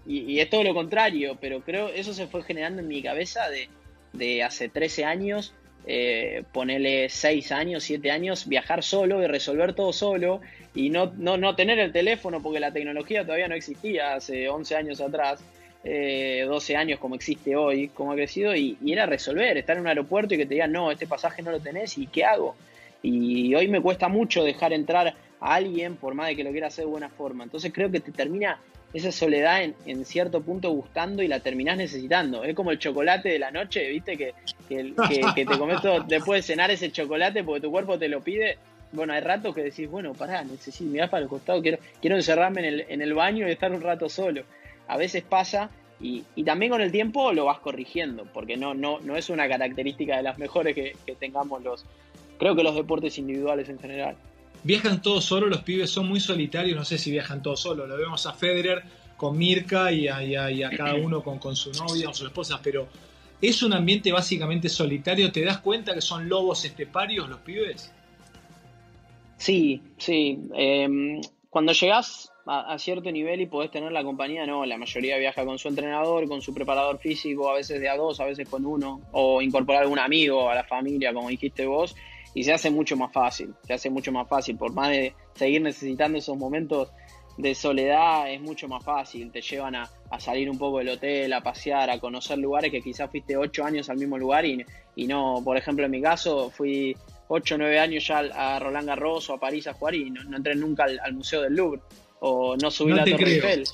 y, 0.08 0.40
es 0.40 0.50
todo 0.50 0.64
lo 0.64 0.74
contrario, 0.74 1.38
pero 1.40 1.62
creo 1.62 1.90
eso 1.90 2.12
se 2.12 2.26
fue 2.26 2.42
generando 2.42 2.82
en 2.82 2.88
mi 2.88 3.04
cabeza 3.04 3.52
de, 3.52 3.70
de 4.14 4.42
hace 4.42 4.68
13 4.68 5.06
años, 5.06 5.54
eh, 5.86 6.42
ponerle 6.52 7.10
6 7.10 7.52
años, 7.52 7.84
7 7.84 8.10
años, 8.10 8.48
viajar 8.48 8.82
solo 8.82 9.22
y 9.22 9.28
resolver 9.28 9.76
todo 9.76 9.94
solo 9.94 10.42
y 10.74 10.90
no, 10.90 11.14
no, 11.18 11.38
no 11.38 11.56
tener 11.56 11.78
el 11.78 11.92
teléfono 11.92 12.42
porque 12.42 12.60
la 12.60 12.74
tecnología 12.74 13.26
todavía 13.26 13.48
no 13.48 13.54
existía 13.54 14.16
hace 14.16 14.50
11 14.50 14.76
años 14.76 15.02
atrás 15.02 15.40
eh, 15.84 16.46
12 16.48 16.76
años 16.76 17.00
como 17.00 17.16
existe 17.16 17.56
hoy, 17.56 17.88
como 17.90 18.12
ha 18.12 18.16
crecido, 18.16 18.56
y, 18.56 18.78
era 18.86 19.06
resolver, 19.06 19.58
estar 19.58 19.76
en 19.76 19.82
un 19.82 19.88
aeropuerto 19.88 20.36
y 20.36 20.38
que 20.38 20.46
te 20.46 20.54
digan, 20.54 20.72
no, 20.72 20.92
este 20.92 21.08
pasaje 21.08 21.42
no 21.42 21.52
lo 21.52 21.60
tenés, 21.60 21.98
¿y 21.98 22.08
qué 22.08 22.24
hago? 22.24 22.56
Y 23.02 23.54
hoy 23.56 23.68
me 23.68 23.82
cuesta 23.82 24.08
mucho 24.08 24.44
dejar 24.44 24.74
entrar 24.74 25.16
a 25.40 25.54
alguien, 25.56 25.96
por 25.96 26.14
más 26.14 26.28
de 26.28 26.36
que 26.36 26.44
lo 26.44 26.52
quiera 26.52 26.68
hacer 26.68 26.86
de 26.86 26.92
buena 26.92 27.10
forma. 27.10 27.44
Entonces 27.44 27.72
creo 27.74 27.90
que 27.90 28.00
te 28.00 28.12
termina 28.12 28.60
esa 28.94 29.12
soledad 29.12 29.64
en, 29.64 30.06
cierto 30.06 30.42
punto 30.42 30.70
gustando 30.70 31.24
y 31.24 31.28
la 31.28 31.40
terminás 31.40 31.78
necesitando. 31.78 32.44
Es 32.44 32.54
como 32.54 32.70
el 32.70 32.78
chocolate 32.78 33.30
de 33.30 33.40
la 33.40 33.50
noche, 33.50 33.90
¿viste? 33.90 34.18
Que, 34.18 34.34
que, 34.68 35.46
te 35.46 35.58
comes 35.58 35.82
todo, 35.82 36.02
después 36.02 36.46
de 36.46 36.54
cenar 36.54 36.70
ese 36.70 36.92
chocolate 36.92 37.44
porque 37.44 37.62
tu 37.62 37.72
cuerpo 37.72 37.98
te 37.98 38.08
lo 38.08 38.22
pide. 38.22 38.60
Bueno, 38.92 39.14
hay 39.14 39.22
ratos 39.22 39.56
que 39.56 39.64
decís, 39.64 39.90
bueno, 39.90 40.14
pará, 40.14 40.44
necesito, 40.44 40.92
mirás 40.92 41.10
para 41.10 41.24
el 41.24 41.30
costado, 41.30 41.62
quiero, 41.62 41.80
quiero 42.02 42.18
encerrarme 42.18 42.60
en 42.60 42.66
el, 42.66 42.86
en 42.90 43.02
el 43.02 43.14
baño 43.14 43.48
y 43.48 43.52
estar 43.52 43.72
un 43.72 43.82
rato 43.82 44.10
solo 44.10 44.44
a 44.92 44.98
veces 44.98 45.24
pasa 45.24 45.70
y, 46.02 46.24
también 46.44 46.72
con 46.72 46.82
el 46.82 46.92
tiempo 46.92 47.32
lo 47.32 47.46
vas 47.46 47.60
corrigiendo, 47.60 48.26
porque 48.34 48.58
no, 48.58 48.74
no, 48.74 49.00
no 49.00 49.16
es 49.16 49.30
una 49.30 49.48
característica 49.48 50.18
de 50.18 50.24
las 50.24 50.38
mejores 50.38 50.76
que, 50.76 50.96
tengamos 51.20 51.64
los, 51.64 51.86
creo 52.38 52.56
que 52.56 52.64
los 52.64 52.76
deportes 52.76 53.18
individuales 53.18 53.70
en 53.70 53.80
general. 53.80 54.18
Viajan 54.64 55.02
todos 55.02 55.24
solos, 55.24 55.50
los 55.50 55.62
pibes 55.62 55.90
son 55.90 56.10
muy 56.10 56.20
solitarios, 56.20 56.76
no 56.76 56.84
sé 56.84 56.98
si 56.98 57.10
viajan 57.10 57.42
todos 57.42 57.62
solos, 57.62 57.88
lo 57.88 57.96
vemos 57.98 58.26
a 58.26 58.34
Federer 58.34 58.84
con 59.16 59.38
Mirka 59.38 59.92
y 59.92 60.08
a, 60.08 60.70
cada 60.76 60.96
uno 60.96 61.24
con, 61.24 61.40
con 61.40 61.56
su 61.56 61.72
novia 61.72 62.10
o 62.10 62.14
su 62.14 62.26
esposa, 62.26 62.60
pero 62.62 62.88
¿es 63.40 63.64
un 63.64 63.72
ambiente 63.72 64.12
básicamente 64.12 64.68
solitario? 64.68 65.32
¿Te 65.32 65.46
das 65.46 65.60
cuenta 65.60 65.94
que 65.94 66.02
son 66.02 66.28
lobos 66.28 66.66
esteparios 66.66 67.30
los 67.30 67.40
pibes? 67.40 67.94
Sí, 69.38 69.82
sí. 69.98 70.40
Em, 70.54 71.22
cuando 71.50 71.72
llegas 71.72 72.31
a, 72.46 72.78
cierto 72.80 73.12
nivel 73.12 73.42
y 73.42 73.46
podés 73.46 73.72
tener 73.72 73.92
la 73.92 74.04
compañía, 74.04 74.46
no, 74.46 74.66
la 74.66 74.78
mayoría 74.78 75.18
viaja 75.18 75.46
con 75.46 75.60
su 75.60 75.68
entrenador, 75.68 76.28
con 76.28 76.42
su 76.42 76.54
preparador 76.54 76.98
físico, 77.00 77.50
a 77.50 77.56
veces 77.56 77.80
de 77.80 77.90
a 77.90 77.96
dos, 77.96 78.20
a 78.20 78.26
veces 78.26 78.48
con 78.50 78.66
uno, 78.66 79.02
o 79.12 79.42
incorporar 79.42 79.84
algún 79.84 80.00
amigo 80.00 80.50
a 80.50 80.56
la 80.56 80.64
familia, 80.64 81.14
como 81.14 81.30
dijiste 81.30 81.66
vos, 81.66 81.96
y 82.34 82.44
se 82.44 82.54
hace 82.54 82.70
mucho 82.70 82.96
más 82.96 83.12
fácil, 83.12 83.54
se 83.64 83.74
hace 83.74 83.90
mucho 83.90 84.12
más 84.12 84.28
fácil, 84.28 84.58
por 84.58 84.74
más 84.74 84.90
de 84.90 85.14
seguir 85.36 85.62
necesitando 85.62 86.18
esos 86.18 86.38
momentos 86.38 86.90
de 87.38 87.56
soledad, 87.56 88.32
es 88.32 88.42
mucho 88.42 88.68
más 88.68 88.84
fácil, 88.84 89.32
te 89.32 89.42
llevan 89.42 89.76
a, 89.76 89.90
salir 90.20 90.50
un 90.50 90.58
poco 90.58 90.80
del 90.80 90.90
hotel, 90.90 91.32
a 91.34 91.42
pasear, 91.42 91.90
a 91.90 92.00
conocer 92.00 92.38
lugares 92.38 92.72
que 92.72 92.82
quizás 92.82 93.10
fuiste 93.10 93.38
ocho 93.38 93.64
años 93.64 93.90
al 93.90 93.98
mismo 93.98 94.18
lugar 94.18 94.46
y, 94.46 94.66
y 94.96 95.08
no, 95.08 95.42
por 95.44 95.58
ejemplo, 95.58 95.86
en 95.86 95.92
mi 95.92 96.02
caso 96.02 96.50
fui 96.50 96.96
ocho 97.30 97.56
o 97.56 97.80
años 97.80 98.06
ya 98.06 98.20
a 98.20 98.60
Roland 98.60 98.88
Garros 98.88 99.30
o 99.30 99.36
a 99.36 99.40
París 99.40 99.66
a 99.68 99.74
jugar 99.74 99.96
y 99.96 100.10
no, 100.10 100.36
entré 100.36 100.54
nunca 100.54 100.84
al 100.84 101.14
Museo 101.14 101.42
del 101.42 101.56
Louvre 101.56 101.82
o 102.22 102.56
no 102.56 102.72
subir 102.72 102.96
la 102.96 103.04
Torre 103.04 103.34
Eiffel. 103.34 103.68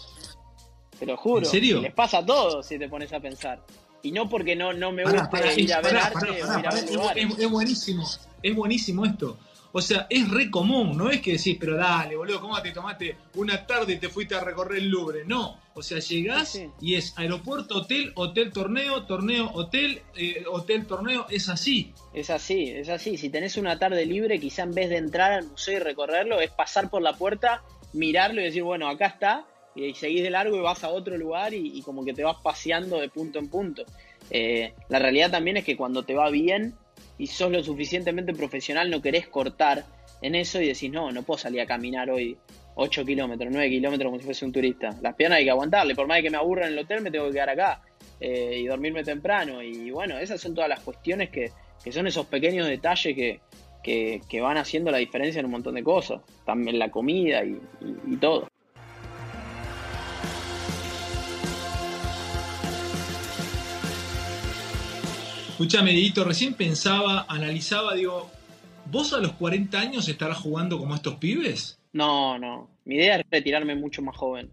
Te 0.97 1.05
lo 1.05 1.15
juro. 1.15 1.39
¿En 1.39 1.45
serio? 1.45 1.81
Les 1.81 1.93
pasa 1.93 2.19
a 2.19 2.25
todos 2.25 2.65
si 2.65 2.79
te 2.79 2.89
pones 2.89 3.13
a 3.13 3.19
pensar. 3.19 3.63
Y 4.01 4.11
no 4.11 4.27
porque 4.29 4.55
no, 4.55 4.73
no 4.73 4.91
me 4.91 5.03
guste 5.03 5.61
ir 5.61 5.73
a 5.73 5.81
ver 5.81 5.97
arte 5.97 6.29
o 6.29 6.33
ir 6.33 6.43
a 6.43 6.71
ver 6.71 6.85
es, 7.15 7.39
es, 7.39 7.49
buenísimo, 7.49 8.07
es 8.41 8.55
buenísimo 8.55 9.05
esto. 9.05 9.37
O 9.73 9.81
sea, 9.81 10.07
es 10.09 10.29
re 10.29 10.49
común, 10.49 10.97
no 10.97 11.09
es 11.09 11.21
que 11.21 11.33
decís, 11.33 11.57
pero 11.59 11.75
dale, 11.75 12.15
boludo, 12.15 12.39
¿cómo 12.39 12.59
te 12.61 12.71
tomaste 12.71 13.17
una 13.35 13.67
tarde 13.67 13.93
y 13.93 13.97
te 13.97 14.09
fuiste 14.09 14.33
a 14.33 14.39
recorrer 14.39 14.79
el 14.79 14.89
Louvre? 14.89 15.25
No, 15.25 15.59
o 15.73 15.83
sea, 15.83 15.99
llegás 15.99 16.59
y 16.79 16.95
es 16.95 17.13
aeropuerto, 17.17 17.75
hotel, 17.75 18.11
hotel, 18.15 18.51
torneo, 18.51 19.03
torneo, 19.03 19.51
hotel, 19.53 20.01
eh, 20.15 20.45
hotel, 20.49 20.87
torneo, 20.87 21.27
es 21.29 21.49
así. 21.49 21.93
Es 22.13 22.29
así, 22.29 22.69
es 22.69 22.89
así. 22.89 23.17
Si 23.17 23.29
tenés 23.29 23.57
una 23.57 23.77
tarde 23.77 24.05
libre, 24.05 24.39
quizá 24.39 24.63
en 24.63 24.73
vez 24.73 24.89
de 24.89 24.97
entrar 24.97 25.33
al 25.33 25.45
museo 25.45 25.75
y 25.75 25.79
recorrerlo, 25.79 26.39
es 26.39 26.49
pasar 26.49 26.89
por 26.89 27.01
la 27.01 27.13
puerta 27.13 27.61
mirarlo 27.93 28.41
y 28.41 28.45
decir, 28.45 28.63
bueno, 28.63 28.87
acá 28.87 29.07
está, 29.07 29.45
y 29.77 29.93
seguís 29.93 30.23
de 30.23 30.29
largo 30.29 30.57
y 30.57 30.61
vas 30.61 30.83
a 30.83 30.89
otro 30.89 31.17
lugar 31.17 31.53
y, 31.53 31.81
como 31.83 32.03
que 32.03 32.13
te 32.13 32.23
vas 32.23 32.37
paseando 32.41 32.99
de 32.99 33.09
punto 33.09 33.39
en 33.39 33.49
punto. 33.49 33.83
Eh, 34.31 34.73
la 34.89 34.99
realidad 34.99 35.31
también 35.31 35.57
es 35.57 35.63
que 35.63 35.77
cuando 35.77 36.03
te 36.03 36.15
va 36.15 36.29
bien 36.29 36.73
y 37.17 37.27
sos 37.27 37.51
lo 37.51 37.63
suficientemente 37.63 38.33
profesional, 38.33 38.89
no 38.89 39.01
querés 39.01 39.27
cortar 39.27 39.85
en 40.21 40.35
eso 40.35 40.59
y 40.61 40.67
decís, 40.67 40.91
no, 40.91 41.11
no 41.11 41.23
puedo 41.23 41.37
salir 41.37 41.61
a 41.61 41.67
caminar 41.67 42.09
hoy 42.09 42.37
8 42.75 43.05
kilómetros, 43.05 43.49
9 43.51 43.69
kilómetros 43.69 44.09
como 44.09 44.19
si 44.19 44.25
fuese 44.25 44.45
un 44.45 44.51
turista. 44.51 44.95
Las 45.01 45.15
piernas 45.15 45.37
hay 45.39 45.45
que 45.45 45.51
aguantarle, 45.51 45.95
por 45.95 46.07
más 46.07 46.21
que 46.21 46.29
me 46.29 46.37
aburra 46.37 46.65
en 46.65 46.73
el 46.73 46.79
hotel, 46.79 47.01
me 47.01 47.11
tengo 47.11 47.27
que 47.27 47.33
quedar 47.33 47.49
acá. 47.49 47.81
y 48.19 48.65
dormirme 48.65 49.03
temprano. 49.03 49.61
Y 49.61 49.91
bueno, 49.91 50.17
esas 50.17 50.41
son 50.41 50.55
todas 50.55 50.69
las 50.69 50.79
cuestiones 50.79 51.29
que, 51.29 51.51
son 51.91 52.07
esos 52.07 52.25
pequeños 52.25 52.67
detalles 52.67 53.15
que, 53.15 53.39
que, 53.87 54.41
van 54.41 54.57
haciendo 54.57 54.91
la 54.91 54.97
diferencia 54.97 55.39
en 55.39 55.45
un 55.45 55.51
montón 55.51 55.75
de 55.75 55.83
cosas, 55.83 56.21
también 56.45 56.77
la 56.77 56.91
comida 56.91 57.43
y, 57.45 57.59
y 58.05 58.15
todo. 58.17 58.47
Escúchame, 65.49 65.91
Edito, 65.91 66.23
recién 66.23 66.53
pensaba, 66.53 67.25
analizaba, 67.27 67.95
digo, 67.95 68.29
¿vos 68.91 69.13
a 69.13 69.17
los 69.17 69.31
40 69.33 69.79
años 69.79 70.07
estarás 70.07 70.37
jugando 70.37 70.77
como 70.77 70.93
estos 70.93 71.15
pibes? 71.15 71.79
No, 71.93 72.37
no. 72.37 72.69
Mi 72.85 72.95
idea 72.95 73.15
es 73.15 73.25
retirarme 73.31 73.75
mucho 73.75 74.03
más 74.03 74.15
joven. 74.15 74.51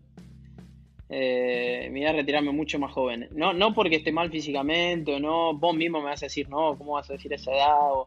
Eh, 1.10 1.90
mi 1.92 2.00
idea 2.00 2.10
es 2.10 2.16
retirarme 2.16 2.52
mucho 2.52 2.78
más 2.78 2.90
joven. 2.92 3.28
No, 3.32 3.52
no 3.52 3.74
porque 3.74 3.96
esté 3.96 4.12
mal 4.12 4.30
físicamente 4.30 5.14
o 5.14 5.20
no, 5.20 5.52
vos 5.52 5.76
mismo 5.76 6.00
me 6.00 6.06
vas 6.06 6.22
a 6.22 6.26
decir, 6.26 6.48
no, 6.48 6.76
¿cómo 6.78 6.92
vas 6.94 7.10
a 7.10 7.12
decir 7.12 7.32
esa 7.32 7.52
edad? 7.52 7.92
O, 7.92 8.06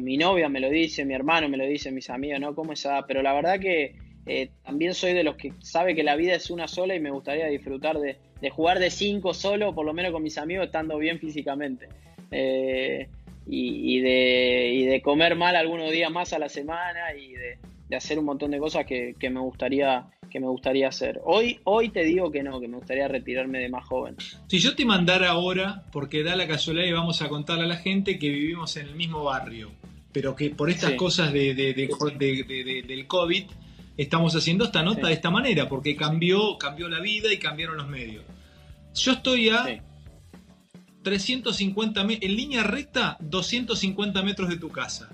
mi 0.00 0.16
novia 0.16 0.48
me 0.48 0.60
lo 0.60 0.70
dice, 0.70 1.04
mi 1.04 1.14
hermano 1.14 1.48
me 1.48 1.56
lo 1.56 1.64
dice, 1.64 1.90
mis 1.90 2.10
amigos, 2.10 2.40
¿no? 2.40 2.54
¿Cómo 2.54 2.72
esa 2.72 2.90
edad? 2.90 3.04
Pero 3.06 3.22
la 3.22 3.32
verdad 3.32 3.58
que 3.58 3.94
eh, 4.26 4.50
también 4.64 4.94
soy 4.94 5.14
de 5.14 5.24
los 5.24 5.36
que 5.36 5.52
sabe 5.60 5.94
que 5.94 6.02
la 6.02 6.16
vida 6.16 6.34
es 6.34 6.50
una 6.50 6.68
sola 6.68 6.94
y 6.94 7.00
me 7.00 7.10
gustaría 7.10 7.46
disfrutar 7.46 7.98
de, 7.98 8.16
de 8.40 8.50
jugar 8.50 8.78
de 8.78 8.90
cinco 8.90 9.34
solo, 9.34 9.74
por 9.74 9.86
lo 9.86 9.92
menos 9.92 10.12
con 10.12 10.22
mis 10.22 10.38
amigos, 10.38 10.66
estando 10.66 10.98
bien 10.98 11.18
físicamente. 11.18 11.88
Eh, 12.30 13.08
y, 13.46 14.00
de, 14.00 14.86
de, 14.88 15.02
comer 15.02 15.34
mal 15.34 15.56
algunos 15.56 15.90
días 15.90 16.10
más 16.10 16.32
a 16.32 16.38
la 16.38 16.48
semana 16.48 17.12
y 17.14 17.32
de, 17.32 17.58
hacer 17.96 18.18
un 18.18 18.24
montón 18.24 18.50
de 18.50 18.58
cosas 18.58 18.84
que, 18.86 19.14
me 19.20 19.40
gustaría 19.40 20.06
que 20.30 20.40
me 20.40 20.48
gustaría 20.48 20.88
hacer. 20.88 21.20
Hoy, 21.24 21.60
hoy 21.64 21.90
te 21.90 22.04
digo 22.04 22.30
que 22.30 22.42
no, 22.42 22.58
que 22.58 22.66
me 22.66 22.78
gustaría 22.78 23.06
retirarme 23.06 23.58
de 23.58 23.68
más 23.68 23.84
joven. 23.84 24.16
Si 24.46 24.58
yo 24.58 24.74
te 24.74 24.86
mandara 24.86 25.28
ahora, 25.30 25.84
porque 25.92 26.22
da 26.22 26.36
la 26.36 26.48
casualidad 26.48 26.86
y 26.86 26.92
vamos 26.92 27.20
a 27.20 27.28
contarle 27.28 27.64
a 27.64 27.66
la 27.66 27.76
gente 27.76 28.18
que 28.18 28.30
vivimos 28.30 28.76
en 28.78 28.88
el 28.88 28.94
mismo 28.94 29.24
barrio, 29.24 29.70
pero 30.10 30.34
que 30.34 30.50
por 30.50 30.70
estas 30.70 30.92
cosas 30.92 31.32
de, 31.32 31.54
del 31.54 33.06
COVID 33.06 33.44
estamos 33.98 34.34
haciendo 34.34 34.64
esta 34.64 34.82
nota 34.82 35.08
de 35.08 35.12
esta 35.12 35.30
manera, 35.30 35.68
porque 35.68 35.96
cambió, 35.96 36.56
cambió 36.56 36.88
la 36.88 37.00
vida 37.00 37.32
y 37.32 37.38
cambiaron 37.38 37.76
los 37.76 37.88
medios. 37.88 38.24
Yo 38.94 39.12
estoy 39.12 39.50
a 39.50 39.82
350 41.02 42.00
en 42.00 42.36
línea 42.36 42.62
recta, 42.62 43.16
250 43.20 44.22
metros 44.22 44.48
de 44.48 44.56
tu 44.56 44.70
casa. 44.70 45.10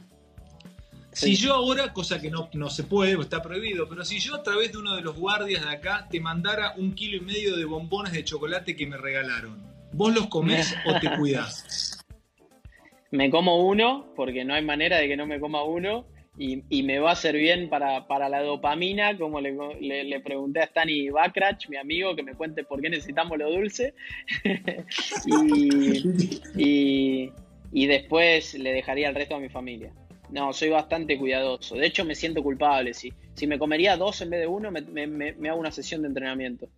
Si 1.18 1.34
yo 1.34 1.54
ahora, 1.54 1.92
cosa 1.92 2.20
que 2.20 2.30
no, 2.30 2.48
no 2.52 2.70
se 2.70 2.84
puede, 2.84 3.20
está 3.20 3.42
prohibido, 3.42 3.88
pero 3.88 4.04
si 4.04 4.20
yo 4.20 4.36
a 4.36 4.42
través 4.42 4.70
de 4.70 4.78
uno 4.78 4.94
de 4.94 5.02
los 5.02 5.16
guardias 5.16 5.64
de 5.64 5.70
acá 5.70 6.06
te 6.08 6.20
mandara 6.20 6.74
un 6.76 6.94
kilo 6.94 7.16
y 7.16 7.20
medio 7.20 7.56
de 7.56 7.64
bombones 7.64 8.12
de 8.12 8.22
chocolate 8.22 8.76
que 8.76 8.86
me 8.86 8.96
regalaron, 8.96 9.60
¿vos 9.92 10.14
los 10.14 10.28
comés 10.28 10.76
o 10.86 10.98
te 11.00 11.10
cuidás? 11.16 11.98
Me 13.10 13.30
como 13.30 13.66
uno, 13.66 14.12
porque 14.14 14.44
no 14.44 14.52
hay 14.52 14.62
manera 14.62 14.98
de 14.98 15.08
que 15.08 15.16
no 15.16 15.26
me 15.26 15.40
coma 15.40 15.62
uno 15.62 16.04
y, 16.36 16.82
me 16.82 16.98
va 16.98 17.12
a 17.12 17.16
ser 17.16 17.34
bien 17.34 17.68
para, 17.68 18.28
la 18.28 18.42
dopamina, 18.42 19.16
como 19.16 19.40
le, 19.40 20.20
pregunté 20.20 20.60
a 20.60 20.66
Stani 20.66 21.08
Bakrach, 21.08 21.68
mi 21.68 21.78
amigo, 21.78 22.14
que 22.14 22.22
me 22.22 22.34
cuente 22.34 22.64
por 22.64 22.80
qué 22.80 22.90
necesitamos 22.90 23.38
lo 23.38 23.50
dulce. 23.50 23.94
y, 26.54 27.32
después 27.72 28.54
le 28.54 28.72
dejaría 28.72 29.08
el 29.08 29.14
resto 29.14 29.36
a 29.36 29.40
mi 29.40 29.48
familia. 29.48 29.90
No, 30.30 30.52
soy 30.52 30.68
bastante 30.68 31.18
cuidadoso. 31.18 31.76
De 31.76 31.86
hecho, 31.86 32.04
me 32.04 32.14
siento 32.14 32.42
culpable. 32.42 32.92
Si, 32.92 33.12
si 33.34 33.46
me 33.46 33.58
comería 33.58 33.96
dos 33.96 34.20
en 34.20 34.30
vez 34.30 34.40
de 34.40 34.46
uno, 34.46 34.70
me, 34.70 35.48
hago 35.48 35.58
una 35.58 35.72
sesión 35.72 36.02
de 36.02 36.08
entrenamiento. 36.08 36.68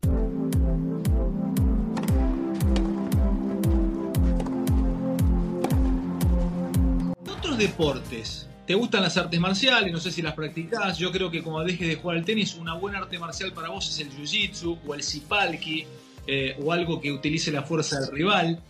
Otros 7.27 7.59
deportes 7.59 8.47
te 8.67 8.75
gustan 8.75 9.03
las 9.03 9.17
artes 9.17 9.41
marciales, 9.41 9.93
no 9.93 9.99
sé 9.99 10.13
si 10.13 10.23
las 10.23 10.35
practicás. 10.35 10.97
Yo 10.97 11.11
creo 11.11 11.29
que 11.29 11.43
como 11.43 11.61
dejes 11.65 11.89
de 11.89 11.97
jugar 11.97 12.19
al 12.19 12.25
tenis, 12.25 12.55
una 12.55 12.75
buena 12.75 12.99
arte 12.99 13.19
marcial 13.19 13.53
para 13.53 13.69
vos 13.69 13.89
es 13.89 13.99
el 13.99 14.13
jiu-jitsu 14.13 14.79
o 14.87 14.95
el 14.95 15.03
sipalki 15.03 15.85
eh, 16.29 16.57
o 16.63 16.71
algo 16.71 17.01
que 17.01 17.11
utilice 17.11 17.51
la 17.51 17.63
fuerza 17.63 17.99
del 17.99 18.13
rival. 18.13 18.63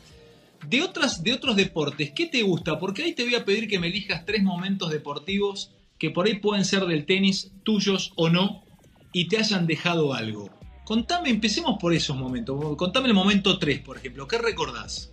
De, 0.69 0.83
otras, 0.83 1.23
de 1.23 1.33
otros 1.33 1.57
deportes, 1.57 2.13
¿qué 2.13 2.27
te 2.27 2.43
gusta? 2.43 2.79
Porque 2.79 3.03
ahí 3.03 3.15
te 3.15 3.25
voy 3.25 3.35
a 3.35 3.45
pedir 3.45 3.69
que 3.69 3.79
me 3.79 3.89
elijas 3.89 4.25
tres 4.25 4.43
momentos 4.43 4.91
deportivos 4.91 5.73
que 5.99 6.11
por 6.11 6.27
ahí 6.27 6.39
pueden 6.39 6.65
ser 6.65 6.87
del 6.87 7.05
tenis, 7.05 7.53
tuyos 7.63 8.13
o 8.17 8.31
no, 8.31 8.63
y 9.13 9.29
te 9.29 9.37
hayan 9.37 9.67
dejado 9.67 10.15
algo. 10.15 10.49
Contame, 10.85 11.31
empecemos 11.31 11.79
por 11.79 11.93
esos 11.93 12.17
momentos. 12.17 12.77
Contame 12.77 13.09
el 13.09 13.15
momento 13.15 13.59
3, 13.59 13.81
por 13.81 13.99
ejemplo. 13.99 14.27
¿Qué 14.27 14.39
recordás? 14.39 15.13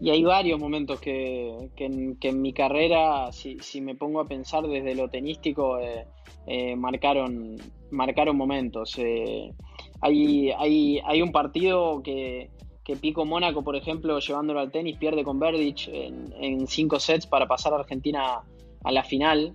Y 0.00 0.10
hay 0.10 0.22
varios 0.22 0.60
momentos 0.60 1.00
que, 1.00 1.70
en, 1.76 2.42
mi 2.42 2.52
carrera, 2.52 3.32
si, 3.32 3.80
me 3.80 3.94
pongo 3.94 4.20
a 4.20 4.28
pensar 4.28 4.66
desde 4.66 4.94
lo 4.94 5.08
tenístico, 5.08 5.78
eh, 5.80 6.06
eh, 6.46 6.76
marcaron, 6.76 7.56
marcaron 7.90 8.36
momentos. 8.36 8.94
Eh, 8.98 9.52
hay, 10.00 10.50
hay, 10.50 11.00
hay, 11.04 11.22
un 11.22 11.32
partido 11.32 12.00
que, 12.02 12.50
Pico 12.96 13.24
Mónaco, 13.24 13.62
por 13.62 13.76
ejemplo, 13.76 14.18
llevándolo 14.18 14.60
al 14.60 14.70
tenis, 14.70 14.96
pierde 14.96 15.24
con 15.24 15.38
Verdich 15.38 15.88
en, 15.88 16.66
cinco 16.66 16.98
sets 16.98 17.26
para 17.26 17.46
pasar 17.46 17.72
a 17.72 17.76
Argentina 17.76 18.42
a 18.84 18.92
la 18.92 19.02
final 19.02 19.54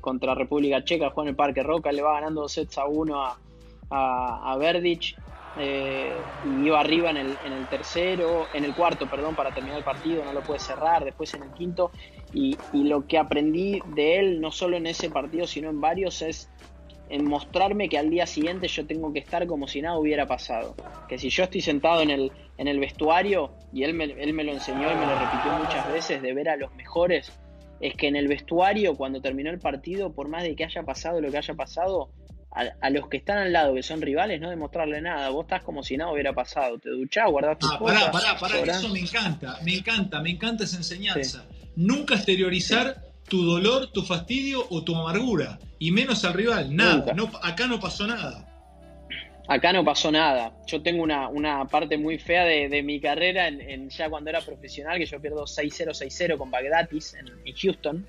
contra 0.00 0.34
República 0.34 0.84
Checa, 0.84 1.10
juega 1.10 1.28
en 1.28 1.30
el 1.30 1.36
Parque 1.36 1.62
Roca, 1.62 1.92
le 1.92 2.02
va 2.02 2.14
ganando 2.14 2.42
dos 2.42 2.52
sets 2.52 2.78
a 2.78 2.86
uno 2.86 3.22
a, 3.22 3.36
a, 3.90 4.56
Verdich 4.56 5.16
eh, 5.58 6.12
y 6.44 6.66
iba 6.66 6.80
arriba 6.80 7.10
en 7.10 7.16
el, 7.16 7.38
en 7.44 7.52
el, 7.52 7.66
tercero, 7.68 8.46
en 8.52 8.64
el 8.64 8.74
cuarto, 8.74 9.08
perdón, 9.08 9.34
para 9.34 9.52
terminar 9.52 9.78
el 9.78 9.84
partido, 9.84 10.24
no 10.24 10.32
lo 10.32 10.42
puede 10.42 10.60
cerrar, 10.60 11.04
después 11.04 11.32
en 11.34 11.44
el 11.44 11.50
quinto. 11.52 11.90
Y, 12.34 12.56
lo 12.72 13.06
que 13.06 13.18
aprendí 13.18 13.80
de 13.94 14.18
él, 14.18 14.40
no 14.40 14.50
solo 14.50 14.76
en 14.76 14.86
ese 14.86 15.08
partido, 15.08 15.46
sino 15.46 15.70
en 15.70 15.80
varios, 15.80 16.20
es 16.22 16.50
en 17.08 17.24
mostrarme 17.24 17.88
que 17.88 17.98
al 17.98 18.10
día 18.10 18.26
siguiente 18.26 18.68
yo 18.68 18.86
tengo 18.86 19.12
que 19.12 19.20
estar 19.20 19.46
como 19.46 19.68
si 19.68 19.80
nada 19.80 19.98
hubiera 19.98 20.26
pasado. 20.26 20.74
Que 21.08 21.18
si 21.18 21.30
yo 21.30 21.44
estoy 21.44 21.60
sentado 21.60 22.02
en 22.02 22.10
el, 22.10 22.32
en 22.58 22.68
el 22.68 22.78
vestuario, 22.80 23.52
y 23.72 23.84
él 23.84 23.94
me, 23.94 24.04
él 24.04 24.32
me 24.32 24.44
lo 24.44 24.52
enseñó 24.52 24.90
y 24.90 24.94
me 24.94 25.06
lo 25.06 25.18
repitió 25.18 25.52
muchas 25.58 25.92
veces, 25.92 26.22
de 26.22 26.34
ver 26.34 26.48
a 26.48 26.56
los 26.56 26.74
mejores, 26.74 27.32
es 27.80 27.94
que 27.94 28.08
en 28.08 28.16
el 28.16 28.28
vestuario, 28.28 28.94
cuando 28.94 29.20
terminó 29.20 29.50
el 29.50 29.58
partido, 29.58 30.12
por 30.12 30.28
más 30.28 30.42
de 30.42 30.56
que 30.56 30.64
haya 30.64 30.82
pasado 30.82 31.20
lo 31.20 31.30
que 31.30 31.38
haya 31.38 31.54
pasado, 31.54 32.10
a, 32.80 32.90
los 32.90 33.08
que 33.08 33.18
están 33.18 33.38
al 33.38 33.52
lado, 33.52 33.74
que 33.74 33.82
son 33.82 34.00
rivales, 34.00 34.40
no 34.40 34.48
demostrarle 34.48 35.02
nada. 35.02 35.28
Vos 35.28 35.44
estás 35.44 35.62
como 35.62 35.82
si 35.82 35.96
nada 35.96 36.10
hubiera 36.10 36.32
pasado. 36.32 36.78
Te 36.78 36.88
duchás, 36.88 37.30
guardás 37.30 37.58
tus 37.58 37.70
ah, 37.70 37.78
Pará, 37.78 38.10
pará, 38.10 38.38
pará. 38.38 38.72
Eso 38.72 38.88
me 38.88 39.00
encanta, 39.00 39.58
me 39.62 39.74
encanta, 39.74 40.20
me 40.22 40.30
encanta 40.30 40.64
esa 40.64 40.78
enseñanza. 40.78 41.44
Nunca 41.76 42.14
exteriorizar 42.14 43.05
tu 43.28 43.44
dolor, 43.44 43.90
tu 43.92 44.02
fastidio 44.02 44.66
o 44.70 44.82
tu 44.82 44.94
amargura. 44.94 45.58
Y 45.78 45.90
menos 45.90 46.24
al 46.24 46.34
rival. 46.34 46.74
Nada. 46.74 47.12
No, 47.14 47.30
acá 47.42 47.66
no 47.66 47.78
pasó 47.80 48.06
nada. 48.06 48.46
Acá 49.48 49.72
no 49.72 49.84
pasó 49.84 50.10
nada. 50.10 50.52
Yo 50.66 50.82
tengo 50.82 51.02
una, 51.02 51.28
una 51.28 51.66
parte 51.66 51.96
muy 51.98 52.18
fea 52.18 52.44
de, 52.44 52.82
mi 52.82 53.00
carrera 53.00 53.46
en, 53.48 53.88
ya 53.90 54.10
cuando 54.10 54.30
era 54.30 54.40
profesional, 54.40 54.98
que 54.98 55.06
yo 55.06 55.20
pierdo 55.20 55.44
6-0, 55.44 55.90
6-0 55.90 56.36
con 56.36 56.50
Bagdatis 56.50 57.14
en, 57.14 57.28
en 57.44 57.54
Houston 57.54 58.06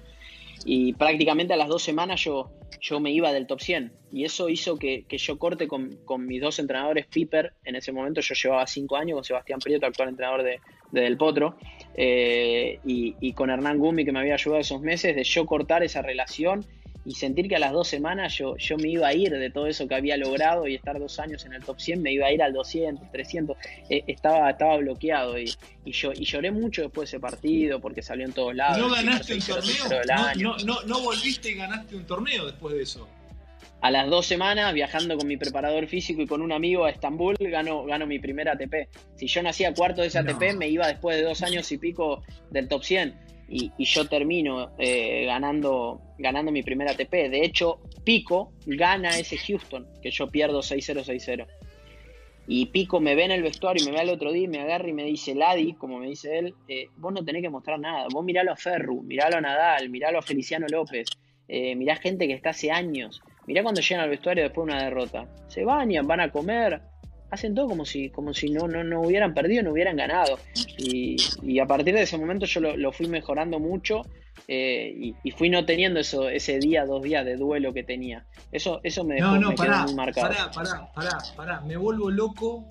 y 0.66 0.94
prácticamente 0.94 1.54
a 1.54 1.58
las 1.58 1.68
dos 1.68 1.84
semanas 1.84 2.24
yo, 2.24 2.50
yo 2.82 3.00
me 3.00 3.12
iba 3.12 3.32
del 3.32 3.48
top 3.48 3.62
100 3.62 3.92
y 4.12 4.24
eso 4.26 4.50
hizo 4.50 4.78
que, 4.78 5.06
yo 5.10 5.38
corte 5.38 5.68
con, 5.68 5.98
mis 6.20 6.42
dos 6.42 6.60
entrenadores 6.60 7.06
Piper, 7.08 7.54
en 7.64 7.76
ese 7.76 7.92
momento 7.92 8.22
yo 8.22 8.34
llevaba 8.34 8.66
cinco 8.68 8.98
años 8.98 9.16
con 9.16 9.24
Sebastián 9.24 9.60
Prieto, 9.60 9.86
actual 9.86 10.10
entrenador 10.10 10.44
de, 10.44 10.60
Del 10.92 11.18
Potro, 11.18 11.58
eh, 11.96 12.80
y, 12.86 13.16
y, 13.20 13.34
con 13.34 13.50
Hernán 13.50 13.78
Gumi 13.78 14.06
que 14.06 14.12
me 14.12 14.20
había 14.20 14.36
ayudado 14.36 14.62
esos 14.62 14.82
meses, 14.82 15.16
de 15.16 15.24
yo 15.24 15.46
cortar 15.46 15.84
esa 15.84 16.02
relación 16.02 16.66
y 17.08 17.16
sentir 17.16 17.48
que 17.48 17.56
a 17.56 17.60
las 17.60 17.72
dos 17.72 17.88
semanas 17.88 18.38
yo, 18.38 18.58
yo 18.58 18.78
me 18.78 18.90
iba 18.90 19.08
a 19.08 19.14
ir 19.14 19.32
de 19.32 19.50
todo 19.50 19.68
eso 19.68 19.88
que 19.88 19.96
había 19.96 20.18
logrado 20.18 20.68
y 20.68 20.76
estar 20.76 21.00
dos 21.00 21.20
años 21.20 21.46
en 21.46 21.54
el 21.54 21.64
top 21.64 21.80
100, 21.80 22.02
me 22.02 22.12
iba 22.12 22.28
a 22.28 22.34
ir 22.34 22.44
al 22.44 22.52
200, 22.52 23.10
300, 23.10 23.56
eh, 23.90 24.04
estaba, 24.08 24.50
estaba 24.50 24.76
bloqueado 24.76 25.40
y, 25.40 25.50
y, 25.86 25.94
yo, 25.94 26.12
y 26.12 26.26
lloré 26.26 26.52
mucho 26.52 26.82
después 26.82 27.10
de 27.10 27.16
ese 27.16 27.22
partido 27.22 27.80
porque 27.80 28.02
salió 28.02 28.26
en 28.26 28.34
todos 28.34 28.54
lados. 28.54 28.80
¿No 28.80 28.94
ganaste 28.94 29.36
un 29.36 29.40
torneo? 29.40 30.56
No, 30.66 30.84
no, 30.84 31.02
volviste 31.02 31.52
y 31.52 31.54
ganaste 31.54 31.96
un 31.96 32.06
torneo 32.06 32.46
después 32.46 32.76
de 32.76 32.84
eso? 32.84 33.08
A 33.80 33.92
las 33.92 34.10
dos 34.10 34.26
semanas, 34.26 34.74
viajando 34.74 35.18
con 35.18 35.28
mi 35.28 35.38
preparador 35.38 35.88
físico 35.88 36.22
y 36.22 36.28
con 36.28 36.42
un 36.42 36.52
amigo 36.52 36.86
a 36.86 36.90
Estambul, 36.90 37.36
gano, 37.40 37.86
gano 37.86 38.08
mi 38.08 38.20
primer 38.20 38.50
ATP. 38.50 38.90
Si 39.16 39.28
yo 39.28 39.44
nacía 39.44 39.74
cuarto 39.74 40.02
de 40.02 40.08
ese 40.08 40.20
ATP, 40.20 40.56
me 40.58 40.68
iba 40.68 40.88
después 40.88 41.18
de 41.18 41.24
dos 41.24 41.44
años 41.44 41.72
y 41.72 41.78
pico 41.78 42.24
del 42.50 42.68
top 42.68 42.84
100 42.84 43.28
y, 43.50 43.72
yo 43.86 44.08
termino 44.08 44.72
eh, 44.78 45.26
ganando, 45.26 46.02
ganando 46.18 46.52
mi 46.52 46.64
primer 46.64 46.90
ATP. 46.90 47.12
De 47.30 47.44
hecho, 47.44 47.80
Pico 48.04 48.54
gana 48.66 49.18
ese 49.18 49.38
Houston, 49.38 49.88
que 50.02 50.12
yo 50.12 50.28
pierdo 50.28 50.60
6-0, 50.60 51.04
6-0. 51.06 51.48
Y 52.48 52.68
Pico 52.68 53.00
me 53.00 53.16
ve 53.16 53.26
en 53.26 53.32
el 53.32 53.44
vestuario 53.44 53.84
y 53.84 53.86
me 53.86 53.92
ve 53.92 54.00
al 54.00 54.10
otro 54.10 54.32
día 54.32 54.46
y 54.46 54.48
me 54.48 54.60
agarra 54.60 54.88
y 54.88 54.94
me 54.94 55.04
dice, 55.04 55.36
Ladi, 55.36 55.74
como 55.74 56.00
me 56.00 56.08
dice 56.08 56.40
él, 56.40 56.56
eh, 56.68 56.88
vos 56.98 57.14
no 57.14 57.24
tenés 57.24 57.42
que 57.42 57.50
mostrar 57.50 57.80
nada. 57.80 58.08
Vos 58.12 58.24
miralo 58.24 58.52
a 58.52 58.56
Ferru, 58.56 59.02
miralo 59.02 59.38
a 59.38 59.42
Nadal, 59.42 59.90
miralo 59.90 60.20
a 60.20 60.22
Feliciano 60.22 60.66
López, 60.70 61.08
eh, 61.48 61.76
mirá 61.76 61.98
gente 61.98 62.28
que 62.28 62.34
está 62.34 62.52
hace 62.52 62.72
años. 62.72 63.22
Mirá 63.48 63.64
cuando 63.64 63.82
llegan 63.82 64.04
al 64.04 64.10
vestuario 64.10 64.44
después 64.44 64.68
de 64.68 64.74
una 64.74 64.84
derrota. 64.84 65.26
Se 65.48 65.64
bañan, 65.64 66.06
van 66.06 66.20
a 66.20 66.32
comer, 66.32 66.82
hacen 67.32 67.56
todo 67.56 67.68
como 67.68 67.86
si, 67.86 68.10
como 68.10 68.34
si 68.34 68.50
no, 68.50 68.68
no, 68.68 68.84
no 68.84 69.02
hubieran 69.02 69.34
perdido, 69.34 69.64
no 69.64 69.72
hubieran 69.72 69.96
ganado. 69.96 70.38
Y, 70.78 71.16
y 71.42 71.60
a 71.60 71.66
partir 71.66 71.94
de 71.96 72.04
ese 72.04 72.18
momento 72.18 72.46
yo 72.46 72.60
lo, 72.60 72.92
fui 72.92 73.08
mejorando 73.08 73.60
mucho 73.60 74.02
eh, 74.48 75.14
y, 75.24 75.32
fui 75.32 75.50
no 75.50 75.66
teniendo 75.66 76.00
eso, 76.00 76.30
ese 76.30 76.60
día, 76.60 76.86
dos 76.86 77.02
días 77.02 77.26
de 77.26 77.38
duelo 77.38 77.74
que 77.74 77.84
tenía. 77.84 78.26
Eso, 78.52 78.82
eso 78.84 79.04
me 79.04 79.16
dejó, 79.16 79.32
no, 79.32 79.40
no, 79.40 79.56
pará, 79.56 79.84
muy 79.84 79.96
marcado. 79.96 80.28
Pará, 80.28 80.52
pará, 80.52 80.92
pará, 80.94 81.18
pará, 81.36 81.62
me 81.62 81.78
vuelvo 81.78 82.12
loco 82.12 82.68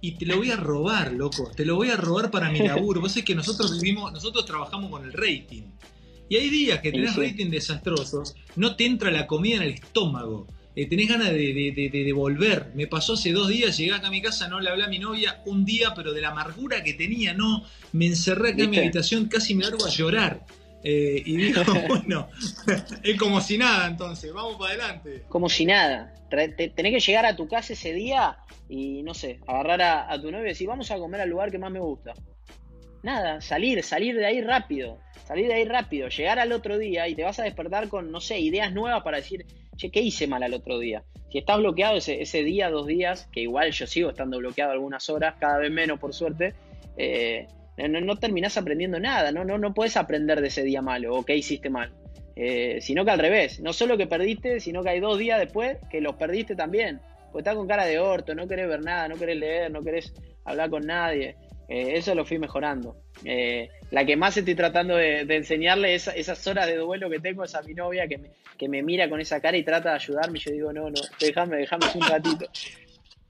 y 0.00 0.12
te 0.12 0.26
lo 0.26 0.36
voy 0.36 0.50
a 0.50 0.56
robar, 0.56 1.12
loco. 1.12 1.50
Te 1.54 1.64
lo 1.64 1.76
voy 1.76 1.90
a 1.90 1.96
robar 1.96 2.30
para 2.30 2.50
mi 2.50 2.60
laburo. 2.60 3.00
Vos 3.00 3.12
sabés 3.12 3.24
que 3.24 3.34
nosotros 3.34 3.80
vivimos, 3.80 4.12
nosotros 4.12 4.44
trabajamos 4.44 4.90
con 4.90 5.04
el 5.04 5.12
rating. 5.12 5.62
Y 6.28 6.36
hay 6.36 6.50
días 6.50 6.80
que 6.80 6.90
tenés 6.90 7.16
rating 7.16 7.50
desastrosos, 7.50 8.34
no 8.56 8.76
te 8.76 8.86
entra 8.86 9.10
la 9.10 9.26
comida 9.26 9.56
en 9.56 9.62
el 9.62 9.74
estómago. 9.74 10.46
Eh, 10.74 10.86
tenés 10.86 11.08
ganas 11.08 11.30
de, 11.30 11.90
de, 11.90 12.12
volver. 12.12 12.72
Me 12.74 12.86
pasó 12.86 13.14
hace 13.14 13.32
dos 13.32 13.48
días, 13.48 13.78
llegué 13.78 13.94
acá 13.94 14.08
a 14.08 14.10
mi 14.10 14.20
casa, 14.20 14.46
no 14.46 14.60
le 14.60 14.68
hablé 14.68 14.84
a 14.84 14.88
mi 14.88 14.98
novia 14.98 15.40
un 15.46 15.64
día, 15.64 15.94
pero 15.94 16.12
de 16.12 16.20
la 16.20 16.28
amargura 16.28 16.82
que 16.82 16.92
tenía, 16.92 17.32
no. 17.32 17.64
Me 17.92 18.06
encerré 18.06 18.50
acá 18.50 18.64
en 18.64 18.70
mi 18.70 18.78
habitación, 18.78 19.26
casi 19.26 19.54
me 19.54 19.64
largo 19.64 19.86
a 19.86 19.88
llorar. 19.88 20.44
Eh, 20.84 21.22
y 21.24 21.36
digo, 21.36 21.62
bueno, 21.88 22.28
es 23.02 23.18
como 23.18 23.40
si 23.40 23.56
nada 23.56 23.86
entonces, 23.86 24.32
vamos 24.32 24.56
para 24.56 24.72
adelante. 24.72 25.24
Como 25.28 25.48
si 25.48 25.64
nada. 25.64 26.12
Tenés 26.28 26.74
que 26.76 27.00
llegar 27.00 27.24
a 27.24 27.36
tu 27.36 27.48
casa 27.48 27.72
ese 27.72 27.92
día 27.94 28.36
y, 28.68 29.02
no 29.02 29.14
sé, 29.14 29.40
agarrar 29.46 29.80
a, 29.80 30.12
a 30.12 30.20
tu 30.20 30.30
novia 30.30 30.46
y 30.46 30.48
decir, 30.48 30.68
vamos 30.68 30.90
a 30.90 30.98
comer 30.98 31.22
al 31.22 31.30
lugar 31.30 31.50
que 31.50 31.58
más 31.58 31.70
me 31.70 31.80
gusta. 31.80 32.12
Nada, 33.02 33.40
salir, 33.40 33.82
salir 33.82 34.16
de 34.16 34.26
ahí 34.26 34.40
rápido, 34.40 34.98
salir 35.26 35.46
de 35.46 35.54
ahí 35.54 35.64
rápido, 35.64 36.08
llegar 36.08 36.38
al 36.38 36.52
otro 36.52 36.78
día 36.78 37.08
y 37.08 37.14
te 37.14 37.22
vas 37.22 37.38
a 37.38 37.44
despertar 37.44 37.88
con, 37.88 38.10
no 38.10 38.20
sé, 38.20 38.40
ideas 38.40 38.72
nuevas 38.72 39.02
para 39.02 39.18
decir, 39.18 39.46
che, 39.76 39.90
¿qué 39.90 40.00
hice 40.00 40.26
mal 40.26 40.42
al 40.42 40.54
otro 40.54 40.78
día? 40.78 41.04
Si 41.30 41.38
estás 41.38 41.58
bloqueado 41.58 41.96
ese, 41.96 42.22
ese 42.22 42.42
día, 42.42 42.70
dos 42.70 42.86
días, 42.86 43.28
que 43.32 43.40
igual 43.40 43.70
yo 43.70 43.86
sigo 43.86 44.10
estando 44.10 44.38
bloqueado 44.38 44.72
algunas 44.72 45.08
horas, 45.10 45.34
cada 45.38 45.58
vez 45.58 45.70
menos 45.70 45.98
por 45.98 46.14
suerte, 46.14 46.54
eh, 46.96 47.46
no, 47.76 48.00
no, 48.00 48.16
terminás 48.16 48.56
aprendiendo 48.56 48.98
nada, 48.98 49.32
no, 49.32 49.44
no, 49.44 49.58
no 49.58 49.74
puedes 49.74 49.96
aprender 49.96 50.40
de 50.40 50.48
ese 50.48 50.62
día 50.62 50.80
malo 50.82 51.14
o 51.14 51.24
qué 51.24 51.36
hiciste 51.36 51.68
mal. 51.68 51.92
Eh, 52.38 52.80
sino 52.82 53.04
que 53.04 53.10
al 53.10 53.18
revés, 53.18 53.60
no 53.60 53.72
solo 53.72 53.96
que 53.96 54.06
perdiste, 54.06 54.60
sino 54.60 54.82
que 54.82 54.90
hay 54.90 55.00
dos 55.00 55.18
días 55.18 55.40
después 55.40 55.78
que 55.90 56.00
los 56.00 56.16
perdiste 56.16 56.54
también. 56.54 57.00
Pues 57.32 57.42
estás 57.42 57.56
con 57.56 57.66
cara 57.66 57.84
de 57.84 57.98
orto, 57.98 58.34
no 58.34 58.46
querés 58.46 58.68
ver 58.68 58.82
nada, 58.82 59.08
no 59.08 59.16
querés 59.16 59.36
leer, 59.36 59.70
no 59.70 59.80
querés 59.80 60.12
hablar 60.44 60.70
con 60.70 60.86
nadie. 60.86 61.36
Eh, 61.68 61.94
eso 61.96 62.14
lo 62.14 62.24
fui 62.24 62.38
mejorando. 62.38 62.96
Eh, 63.24 63.68
la 63.90 64.04
que 64.04 64.16
más 64.16 64.36
estoy 64.36 64.54
tratando 64.54 64.96
de, 64.96 65.20
enseñarle 65.22 65.94
es 65.94 66.08
esas 66.08 66.46
horas 66.46 66.66
de 66.66 66.76
duelo 66.76 67.10
que 67.10 67.18
tengo 67.18 67.44
es 67.44 67.54
a 67.54 67.62
mi 67.62 67.74
novia 67.74 68.06
que 68.06 68.18
me, 68.18 68.30
que 68.56 68.68
me 68.68 68.82
mira 68.82 69.08
con 69.08 69.20
esa 69.20 69.40
cara 69.40 69.56
y 69.56 69.64
trata 69.64 69.90
de 69.90 69.96
ayudarme. 69.96 70.38
Y 70.38 70.42
yo 70.42 70.52
digo, 70.52 70.72
no, 70.72 70.90
no, 70.90 71.00
déjame, 71.20 71.56
déjame 71.56 71.86
un 71.94 72.02
ratito. 72.02 72.46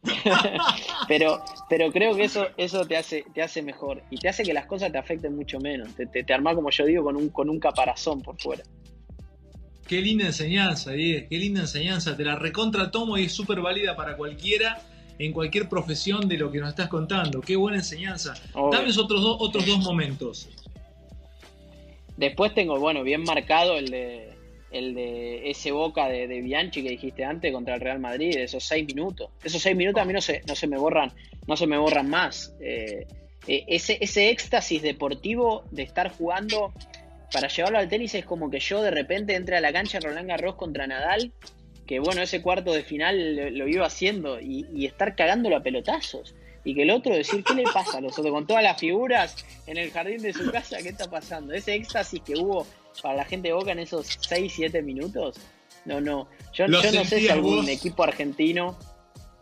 pero, 1.09 1.43
pero 1.69 1.91
creo 1.91 2.15
que 2.15 2.25
eso, 2.25 2.47
eso 2.57 2.87
te 2.87 2.97
hace, 2.97 3.25
te 3.35 3.43
hace 3.43 3.63
mejor 3.63 4.03
y 4.11 4.19
te 4.19 4.29
hace 4.29 4.45
que 4.45 4.53
las 4.53 4.67
cosas 4.67 4.93
te 4.93 4.99
afecten 4.99 5.35
mucho 5.35 5.59
menos. 5.59 5.95
Te, 5.95 6.07
te, 6.07 6.35
arma, 6.35 6.55
como 6.55 6.71
yo 6.71 6.85
digo, 6.85 7.05
con 7.05 7.17
un, 7.17 7.31
con 7.31 7.49
un 7.49 7.59
caparazón 7.59 8.23
por 8.23 8.41
fuera. 8.41 8.63
Qué 9.89 10.03
linda 10.03 10.27
enseñanza, 10.27 10.93
Diego, 10.93 11.27
qué 11.31 11.39
linda 11.39 11.63
enseñanza. 11.63 12.17
Te 12.17 12.25
la 12.25 12.37
recontra 12.37 12.91
tomo 12.91 13.17
y 13.17 13.25
es 13.25 13.33
súper 13.33 13.61
válida 13.61 13.97
para 13.97 14.17
cualquiera 14.17 14.81
en 15.19 15.33
cualquier 15.33 15.69
profesión 15.69 16.29
de 16.29 16.37
lo 16.37 16.51
que 16.51 16.59
nos 16.59 16.71
estás 16.71 16.89
contando. 16.89 17.41
Qué 17.41 17.57
buena 17.57 17.79
enseñanza. 17.79 18.35
Dame 18.55 18.91
otros, 18.91 19.23
dos, 19.23 19.37
otros 19.41 19.67
dos 19.67 19.79
momentos. 19.79 20.49
Después 22.17 22.55
tengo, 22.55 22.79
bueno, 22.79 23.03
bien 23.03 23.23
marcado 23.25 23.77
el 23.77 23.91
de, 23.91 24.31
el 24.71 24.95
de 24.95 25.51
ese 25.51 25.73
Boca 25.73 26.09
de, 26.09 26.27
Bianchi 26.41 26.83
que 26.83 26.91
dijiste 26.91 27.25
antes 27.25 27.53
contra 27.53 27.75
el 27.75 27.81
Real 27.81 28.01
Madrid, 28.01 28.37
esos 28.37 28.65
seis 28.65 28.87
minutos. 28.87 29.31
Esos 29.45 29.63
seis 29.63 29.77
minutos 29.77 30.03
a 30.03 30.05
mí 30.05 30.13
no 30.13 30.21
se, 30.21 30.43
no 30.47 30.55
se 30.55 30.67
me 30.67 30.79
borran, 30.79 31.13
no 31.47 31.57
se 31.57 31.67
me 31.67 31.79
borran 31.79 32.09
más. 32.09 32.55
Eh, 32.61 33.07
eh, 33.47 33.65
ese, 33.69 33.99
ese 34.01 34.31
éxtasis 34.31 34.83
deportivo 34.83 35.65
de 35.71 35.83
estar 35.83 36.11
jugando 36.11 36.73
para 37.33 37.49
llevarlo 37.49 37.79
al 37.79 37.89
tenis 37.89 38.15
es 38.15 38.25
como 38.25 38.51
que 38.51 38.61
yo 38.61 38.83
de 38.83 38.91
repente 38.91 39.35
entre 39.35 39.57
a 39.57 39.61
la 39.61 39.73
cancha 39.73 40.01
Roland 40.01 40.29
Garros 40.29 40.55
contra 40.55 40.87
Nadal 40.87 41.33
que 41.87 42.01
bueno, 42.01 42.23
ese 42.23 42.43
cuarto 42.43 42.73
de 42.73 42.83
final 42.83 43.57
lo, 43.57 43.69
iba 43.69 43.87
haciendo 43.87 44.41
y, 44.41 44.85
estar 44.85 45.15
cagándolo 45.15 45.57
a 45.57 45.63
pelotazos. 45.63 46.35
Y 46.65 46.75
que 46.75 46.83
el 46.83 46.91
otro 46.91 47.15
decir, 47.15 47.45
¿qué 47.45 47.55
le 47.55 47.63
pasa 47.63 47.99
a 47.99 48.01
los 48.01 48.19
otros? 48.19 48.33
Con 48.33 48.47
todas 48.47 48.63
las 48.63 48.81
figuras 48.81 49.37
en 49.69 49.77
el 49.77 49.93
jardín 49.93 50.21
de 50.21 50.33
su 50.33 50.51
casa, 50.51 50.79
¿qué 50.83 50.89
está 50.89 51.09
pasando? 51.09 51.55
Ese 51.55 51.75
éxtasis 51.75 52.21
que 52.23 52.35
hubo 52.35 52.67
para 53.01 53.15
la 53.15 53.25
gente 53.25 53.49
de 53.49 53.55
Boca 53.55 53.71
en 53.71 53.79
esos 53.79 54.19
6, 54.21 54.53
7 54.57 54.83
minutos. 54.83 55.37
No, 55.85 56.01
no. 56.01 56.29
Yo, 56.53 56.67
no 56.67 56.83
sé 56.83 57.21
si 57.21 57.29
algún 57.29 57.69
equipo 57.69 58.03
argentino. 58.03 58.77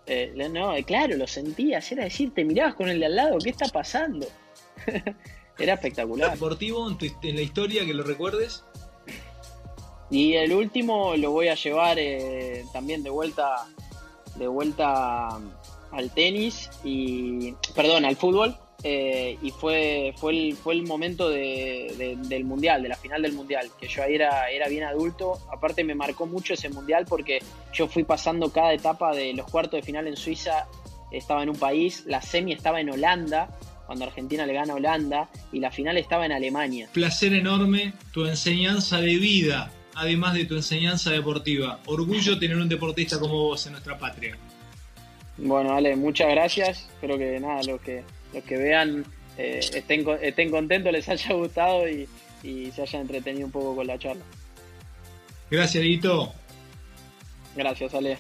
Eh, 0.07 0.35
no, 0.51 0.75
claro, 0.85 1.16
lo 1.16 1.27
sentías. 1.27 1.90
Era 1.90 2.05
decir, 2.05 2.35
te 2.35 2.45
mirabas 2.45 2.75
con 2.75 2.90
el 2.90 3.01
de 3.01 3.07
al 3.07 3.16
lado, 3.16 3.38
¿qué 3.38 3.49
está 3.49 3.69
pasando? 3.69 4.27
Era 5.59 5.75
espectacular. 5.75 6.33
¿Deportivo 6.33 6.90
en, 6.90 6.99
en 7.23 7.37
la 7.37 7.42
historia 7.42 7.87
que 7.87 7.95
lo 7.95 8.03
recuerdes? 8.03 8.64
Y 10.11 10.35
el 10.35 10.53
último 10.53 11.17
lo 11.17 11.31
voy 11.31 11.49
a 11.49 11.55
llevar 11.55 11.99
eh, 11.99 12.64
también 12.73 13.03
de 13.03 13.11
vuelta, 13.11 13.67
de 14.37 14.47
vuelta 14.47 15.29
al 15.90 16.11
tenis 16.14 16.71
y, 16.85 17.53
perdón, 17.75 18.05
al 18.05 18.17
fútbol. 18.17 18.57
Eh, 18.87 19.38
y 19.40 19.51
fue, 19.51 20.12
fue, 20.19 20.33
el, 20.33 20.57
fue 20.57 20.75
el 20.75 20.83
momento 20.83 21.31
del 21.31 22.45
mundial, 22.45 22.83
de 22.83 22.90
la 22.90 22.97
final 22.97 23.23
del 23.23 23.33
mundial, 23.33 23.71
que 23.81 23.88
yo 23.88 24.03
ahí 24.03 24.14
era, 24.14 24.51
era 24.51 24.69
bien 24.69 24.85
adulto. 24.85 25.38
Aparte 25.51 25.83
me 25.85 25.95
marcó 25.95 26.27
mucho 26.27 26.53
ese 26.53 26.69
mundial 26.69 27.07
porque 27.09 27.38
yo 27.73 27.88
fui 27.88 28.05
pasando 28.05 28.53
cada 28.53 28.75
etapa 28.75 29.14
de 29.14 29.33
los 29.33 29.51
cuartos 29.51 29.81
de 29.81 29.83
final 29.83 30.07
en 30.07 30.17
Suiza, 30.17 30.67
estaba 31.11 31.43
en 31.43 31.49
un 31.49 31.57
país, 31.57 32.05
la 32.07 32.21
semi 32.21 32.53
estaba 32.53 32.79
en 32.79 32.90
Holanda, 32.90 33.49
cuando 33.87 34.05
Argentina 34.05 34.45
le 34.45 34.53
gana 34.53 34.75
a 34.75 34.77
Holanda, 34.77 35.31
y 35.51 35.61
la 35.61 35.71
final 35.71 35.97
estaba 35.97 36.27
en 36.27 36.33
Alemania. 36.33 36.90
Placer 36.93 37.33
enorme, 37.33 37.95
tu 38.12 38.27
enseñanza 38.27 39.01
de 39.01 39.17
vida 39.17 39.73
además 39.95 40.35
de 40.35 40.45
tu 40.45 40.57
enseñanza 40.57 41.11
deportiva. 41.11 41.81
Orgullo 41.87 42.39
tener 42.39 42.57
un 42.57 42.69
deportista 42.69 43.19
como 43.19 43.35
vos 43.35 43.67
en 43.67 43.73
nuestra 43.73 43.99
patria. 43.99 44.37
Bueno, 45.37 45.75
Ale, 45.75 45.97
muchas 45.97 46.29
gracias. 46.31 46.89
Espero 46.93 47.19
que 47.19 47.41
nada, 47.41 47.63
los 47.65 47.81
que, 47.81 48.03
los 48.33 48.45
que 48.45 48.57
vean 48.57 49.05
eh, 49.37 49.61
estén, 49.75 50.05
estén 50.23 50.51
contentos, 50.51 50.93
les 50.93 51.09
haya 51.09 51.35
gustado 51.35 51.89
y, 51.89 52.09
y 52.43 52.71
se 52.71 52.83
hayan 52.83 53.03
entretenido 53.03 53.47
un 53.47 53.53
poco 53.53 53.75
con 53.77 53.87
la 53.87 53.99
charla. 53.99 54.23
Gracias, 55.51 55.83
Dito. 55.83 56.33
Gracias, 57.57 57.95
Ale. 57.95 58.19